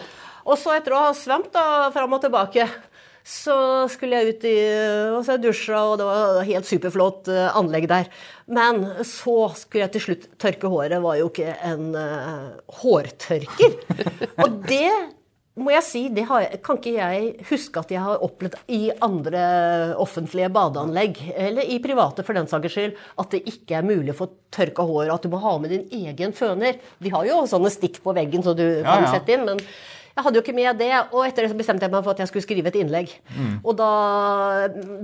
Og 0.46 0.58
så 0.58 0.72
etter 0.76 0.94
å 0.96 1.02
ha 1.08 1.12
svømt 1.16 1.50
da, 1.54 1.64
fram 1.94 2.14
og 2.16 2.22
tilbake, 2.24 2.68
så 3.22 3.56
skulle 3.92 4.18
jeg 4.18 4.34
ut 4.34 4.44
i 4.50 4.56
og 5.14 5.22
så 5.22 5.36
jeg 5.36 5.44
dusja, 5.44 5.80
og 5.92 5.96
det 6.00 6.06
var 6.08 6.42
helt 6.48 6.68
superflott 6.68 7.30
eh, 7.30 7.48
anlegg 7.58 7.88
der. 7.90 8.10
Men 8.50 8.84
så 9.06 9.52
skulle 9.58 9.86
jeg 9.86 9.94
til 9.94 10.06
slutt 10.08 10.28
tørke 10.42 10.70
håret. 10.72 10.98
var 11.02 11.18
jo 11.20 11.30
ikke 11.30 11.54
en 11.64 11.92
uh, 11.94 12.52
hårtørker. 12.82 13.76
og 14.42 14.62
det 14.66 14.90
må 15.60 15.68
jeg 15.74 15.84
si, 15.84 16.02
det 16.08 16.24
har 16.30 16.46
jeg, 16.46 16.60
kan 16.64 16.78
ikke 16.80 16.94
jeg 16.96 17.46
huske 17.50 17.80
at 17.82 17.90
jeg 17.92 18.00
har 18.00 18.22
opplevd 18.24 18.56
i 18.72 18.86
andre 19.04 19.42
offentlige 20.00 20.48
badeanlegg, 20.52 21.20
eller 21.36 21.68
i 21.68 21.76
private 21.84 22.24
for 22.24 22.38
den 22.38 22.48
saks 22.48 22.72
skyld, 22.72 22.94
at 23.20 23.34
det 23.34 23.42
ikke 23.52 23.76
er 23.78 23.86
mulig 23.86 24.14
å 24.14 24.20
få 24.22 24.30
tørka 24.52 24.86
håret, 24.88 25.12
at 25.12 25.26
du 25.26 25.32
må 25.32 25.42
ha 25.44 25.54
med 25.60 25.74
din 25.74 26.08
egen 26.08 26.32
føner. 26.36 26.80
De 27.04 27.12
har 27.12 27.28
jo 27.28 27.42
sånne 27.50 27.72
stikk 27.72 28.00
på 28.04 28.16
veggen 28.16 28.44
så 28.44 28.56
du 28.56 28.64
Ja, 28.64 28.86
kan 28.88 29.04
ja. 29.04 29.12
sette 29.18 29.36
inn, 29.36 29.44
men 29.50 29.60
jeg 30.12 30.24
hadde 30.26 30.38
jo 30.38 30.42
ikke 30.44 30.54
med 30.56 30.76
det, 30.80 30.90
og 31.14 31.24
etter 31.24 31.46
det 31.46 31.52
så 31.52 31.56
bestemte 31.56 31.86
jeg 31.86 31.92
meg 31.94 32.04
for 32.04 32.12
at 32.12 32.20
jeg 32.20 32.30
skulle 32.30 32.44
skrive 32.44 32.68
et 32.68 32.78
innlegg. 32.82 33.14
Og 33.62 33.76
da 33.78 33.90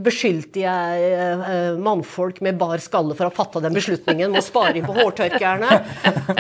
beskyldte 0.05 0.61
jeg 0.65 1.09
eh, 1.09 1.79
mannfolk 1.81 2.43
med 2.45 2.59
bar 2.61 2.83
skalle 2.85 3.17
for 3.17 3.25
å 3.25 3.33
ha 3.33 3.37
fatta 3.39 3.63
den 3.65 3.77
beslutningen 3.79 4.35
med 4.35 4.43
å 4.43 4.45
spare 4.45 4.85
på 4.85 4.97
hårtørkerne. 5.01 5.81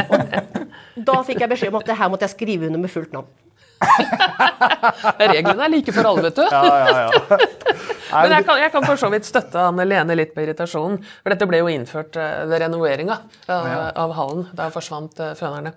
Og 0.04 1.04
da 1.08 1.20
fikk 1.24 1.44
jeg 1.44 1.52
beskjed 1.54 1.72
om 1.72 1.80
at 1.80 1.88
det 1.88 1.98
her 1.98 2.12
måtte 2.12 2.28
jeg 2.28 2.36
skrive 2.36 2.68
under 2.68 2.84
med 2.84 2.92
fullt 2.92 3.16
navn. 3.16 3.30
Reglene 5.18 5.64
er 5.64 5.72
like 5.72 5.94
for 5.94 6.08
alle, 6.10 6.28
vet 6.28 6.38
du. 6.38 6.44
Ja, 6.50 6.62
ja, 6.66 7.02
ja. 7.06 7.38
Men 8.22 8.32
jeg 8.38 8.46
kan, 8.48 8.58
jeg 8.62 8.72
kan 8.72 8.86
for 8.86 9.00
så 9.00 9.10
vidt 9.12 9.28
støtte 9.28 9.60
Anne 9.60 9.84
Lene 9.84 10.16
litt 10.16 10.32
på 10.34 10.42
irritasjonen. 10.44 10.98
For 11.22 11.34
dette 11.34 11.48
ble 11.50 11.60
jo 11.60 11.68
innført 11.72 12.16
eh, 12.18 12.44
ved 12.48 12.62
renoveringa 12.64 13.18
av, 13.52 13.68
av 13.92 14.14
hallen. 14.16 14.46
Da 14.56 14.70
forsvant 14.72 15.20
eh, 15.24 15.34
fønerne. 15.38 15.74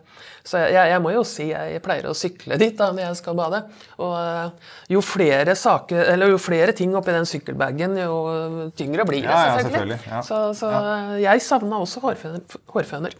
Så 0.48 0.62
jeg, 0.64 0.90
jeg 0.90 1.02
må 1.04 1.12
jo 1.14 1.26
si 1.28 1.50
jeg 1.52 1.82
pleier 1.86 2.08
å 2.10 2.16
sykle 2.18 2.58
dit 2.62 2.74
da 2.78 2.90
når 2.94 3.04
jeg 3.10 3.20
skal 3.20 3.38
bade. 3.38 3.62
Og 4.02 4.16
eh, 4.18 4.72
jo 4.96 5.04
flere 5.06 5.58
saker, 5.60 6.06
eller 6.16 6.34
jo 6.34 6.40
flere 6.42 6.76
ting 6.78 6.96
oppi 6.98 7.14
den 7.16 7.28
sykkelbagen, 7.30 8.00
jo 8.00 8.72
tyngre 8.80 9.06
blir 9.10 9.28
det, 9.28 9.44
selvfølgelig. 9.68 10.00
Så, 10.28 10.42
så 10.58 10.72
eh, 10.80 11.14
jeg 11.28 11.46
savna 11.46 11.84
også 11.84 12.04
hårføner. 12.08 12.60
hårføner. 12.74 13.20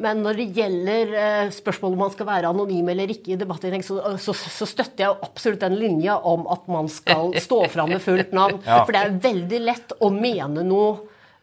Men 0.00 0.22
når 0.24 0.38
det 0.40 0.46
gjelder 0.56 1.10
eh, 1.20 1.50
spørsmålet 1.52 1.98
om 1.98 2.02
man 2.06 2.12
skal 2.14 2.28
være 2.30 2.50
anonym 2.54 2.88
eller 2.92 3.12
ikke 3.12 3.34
i 3.34 3.38
debattinnlegg, 3.40 3.84
så, 3.84 3.98
så, 4.22 4.32
så 4.32 4.68
støtter 4.68 5.04
jeg 5.04 5.18
absolutt 5.26 5.60
den 5.60 5.76
linja 5.80 6.16
om 6.26 6.46
at 6.50 6.66
man 6.72 6.88
skal 6.92 7.34
stå 7.46 7.62
fram 7.72 7.92
med 7.92 8.00
fullt 8.04 8.32
navn. 8.36 8.62
Ja. 8.64 8.82
For 8.86 8.96
det 8.96 9.02
er 9.04 9.18
veldig 9.28 9.60
lett 9.66 9.96
å 10.00 10.08
mene 10.14 10.64
noe 10.64 10.94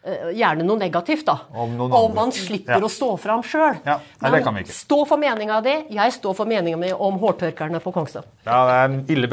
eh, 0.02 0.32
Gjerne 0.38 0.66
noe 0.66 0.80
negativt, 0.80 1.22
da. 1.28 1.36
Om 1.54 1.78
andre. 1.86 2.02
man 2.18 2.34
slipper 2.34 2.80
Ja. 2.80 2.82
å 2.82 2.90
stå 2.90 3.12
fram 3.22 3.46
sjøl. 3.46 3.78
Ja, 3.86 4.00
Men 4.24 4.34
det 4.34 4.42
kan 4.46 4.58
vi 4.58 4.66
ikke. 4.66 4.74
Stå 4.80 5.00
for 5.06 5.22
meninga 5.22 5.62
di. 5.62 5.76
Jeg 5.94 6.18
står 6.18 6.34
for 6.42 6.50
meninga 6.50 6.82
mi 6.82 6.90
om 6.92 7.18
hårtørkerne 7.22 7.78
på 7.84 7.94
Kongstad. 7.94 8.26
Ja, 8.42 8.60
det 8.66 8.76
er 8.82 9.16
ille 9.16 9.30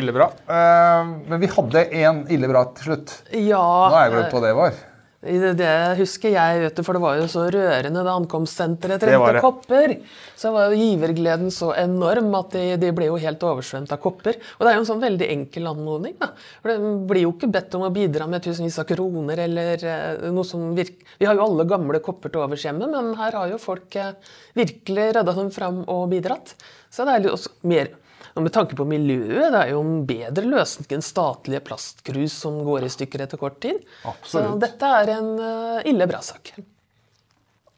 ille. 0.00 0.32
Eh, 0.48 1.14
men 1.28 1.40
vi 1.44 1.52
hadde 1.52 1.86
én 1.92 2.24
ille 2.32 2.52
til 2.80 2.90
slutt. 2.92 3.18
Ja, 3.36 3.60
Nå 3.60 3.96
har 3.98 4.06
jeg 4.08 4.16
glemt 4.16 4.38
hva 4.38 4.46
det 4.48 4.58
var. 4.64 4.84
Det, 5.26 5.52
det 5.58 5.72
husker 5.98 6.32
jeg, 6.32 6.60
vet 6.62 6.78
du, 6.78 6.82
for 6.86 6.96
det 6.96 7.02
var 7.02 7.18
jo 7.18 7.26
så 7.30 7.46
rørende 7.52 8.04
da 8.06 8.14
ankomstsenteret 8.16 9.02
trengte 9.02 9.42
kopper. 9.42 9.96
Så 10.38 10.52
var 10.54 10.70
jo 10.70 10.78
givergleden 10.80 11.50
så 11.54 11.72
enorm 11.78 12.30
at 12.38 12.54
de, 12.54 12.64
de 12.80 12.92
ble 12.96 13.08
jo 13.10 13.18
helt 13.20 13.42
oversvømt 13.42 13.92
av 13.94 14.00
kopper. 14.02 14.38
Og 14.56 14.64
det 14.64 14.72
er 14.72 14.78
jo 14.78 14.84
en 14.84 14.88
sånn 14.92 15.02
veldig 15.02 15.28
enkel 15.34 15.70
anmodning. 15.72 16.16
da. 16.20 16.30
For 16.62 16.72
det 16.72 16.94
blir 17.10 17.26
jo 17.26 17.34
ikke 17.34 17.50
bedt 17.58 17.76
om 17.78 17.86
å 17.88 17.92
bidra 17.94 18.30
med 18.30 18.46
tusenvis 18.46 18.78
av 18.82 18.88
kroner 18.88 19.44
eller 19.46 19.84
eh, 19.84 20.26
noe 20.30 20.46
som 20.46 20.70
virker 20.76 21.14
Vi 21.20 21.26
har 21.28 21.38
jo 21.38 21.46
alle 21.46 21.64
gamle 21.68 22.00
kopper 22.04 22.32
til 22.32 22.42
overs 22.44 22.64
hjemme, 22.66 22.88
men 22.92 23.14
her 23.18 23.36
har 23.38 23.52
jo 23.52 23.60
folk 23.60 23.94
eh, 23.98 24.16
virkelig 24.56 25.12
redda 25.18 25.36
dem 25.36 25.52
fram 25.54 25.82
og 25.84 26.08
bidratt. 26.12 26.54
Så 26.92 27.06
det 27.06 27.14
er 27.14 27.24
litt 27.26 27.34
også 27.34 27.54
mer 27.66 27.94
og 28.36 28.44
med 28.44 28.52
tanke 28.52 28.76
på 28.76 28.84
miljøet, 28.88 29.48
det 29.54 29.60
er 29.62 29.72
jo 29.72 29.80
en 29.80 30.02
bedre 30.08 30.44
løsning 30.44 30.90
enn 30.98 31.04
statlige 31.04 31.62
plastkrus 31.64 32.36
som 32.44 32.58
går 32.66 32.84
i 32.84 32.92
stykker 32.92 33.24
etter 33.24 33.40
kort 33.40 33.58
tid. 33.64 33.80
Absolutt. 34.04 34.28
Så 34.52 34.60
dette 34.60 34.90
er 35.00 35.12
en 35.14 35.30
eh, 35.40 35.86
ille 35.88 36.08
bra 36.10 36.20
sak. 36.24 36.52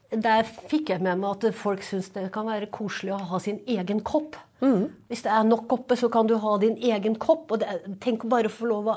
Der 0.09 0.43
fikk 0.43 0.89
jeg 0.89 1.03
med 1.05 1.19
meg 1.21 1.35
at 1.37 1.53
folk 1.53 1.83
syns 1.85 2.09
det 2.15 2.31
kan 2.33 2.47
være 2.49 2.71
koselig 2.73 3.13
å 3.13 3.23
ha 3.29 3.39
sin 3.43 3.59
egen 3.69 3.99
kopp. 4.01 4.39
Mm. 4.59 4.89
Hvis 5.07 5.21
det 5.23 5.31
er 5.31 5.45
nok 5.47 5.67
kopper, 5.71 5.95
så 5.95 6.09
kan 6.11 6.27
du 6.27 6.33
ha 6.41 6.55
din 6.59 6.73
egen 6.81 7.13
kopp. 7.21 7.51
Og 7.53 7.61
det, 7.61 7.75
tenk 8.03 8.25
å 8.25 8.31
bare 8.31 8.49
få 8.51 8.67
lov 8.71 8.89
å 8.91 8.95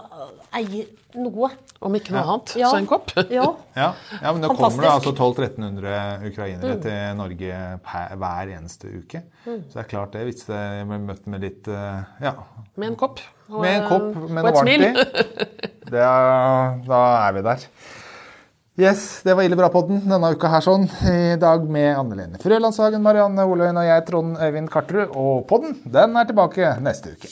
eie 0.59 0.87
noe. 1.21 1.53
Om 1.83 1.99
ikke 1.99 2.15
noe 2.17 2.25
annet, 2.25 2.55
Ja. 2.59 2.71
så 2.73 2.81
en 2.81 2.89
kopp. 2.89 3.13
Ja. 3.37 3.45
Ja, 3.77 3.93
ja 4.23 4.33
men 4.33 4.43
nå 4.43 4.51
kommer 4.57 4.87
det 4.87 4.91
altså 4.91 5.13
1200-1300 5.13 6.27
ukrainere 6.33 6.81
til 6.83 7.17
Norge 7.21 7.61
per, 7.85 8.17
hver 8.25 8.57
eneste 8.57 8.91
uke. 8.91 9.23
Så 9.45 9.77
det 9.77 9.85
er 9.85 9.91
klart 9.93 10.17
det, 10.17 10.25
hvis 10.31 10.49
det 10.49 10.63
blir 10.89 11.07
møtt 11.13 11.29
med 11.31 11.45
litt 11.45 11.69
eh, 11.69 12.03
Ja, 12.25 12.35
Med 12.75 12.93
en 12.95 12.99
kopp. 12.99 13.21
Og, 13.51 13.61
med 13.61 13.83
en 13.83 13.89
kopp 13.91 14.31
med 14.33 14.47
og 14.47 14.55
et 14.55 14.63
smil. 14.65 14.89
Det 15.93 16.01
er, 16.01 16.79
da 16.89 16.99
er 17.27 17.35
vi 17.37 17.41
der. 17.45 17.65
Yes, 18.81 19.21
det 19.21 19.35
var 19.37 19.45
Ille 19.45 19.57
bra-podden 19.59 19.99
denne 20.09 20.31
uka 20.33 20.49
her 20.49 20.63
sånn. 20.65 20.87
I 21.05 21.35
dag 21.37 21.67
med 21.69 21.91
Anne 21.93 22.17
Lene 22.17 22.41
Frølandshagen, 22.41 23.05
Marianne 23.05 23.45
Oløyen 23.45 23.77
og 23.77 23.85
jeg, 23.85 24.05
Trond 24.09 24.41
Øyvind 24.41 24.73
Karterud. 24.73 25.13
Og 25.13 25.45
podden, 25.51 25.77
den 25.85 26.17
er 26.17 26.31
tilbake 26.31 26.71
neste 26.81 27.13
uke. 27.13 27.29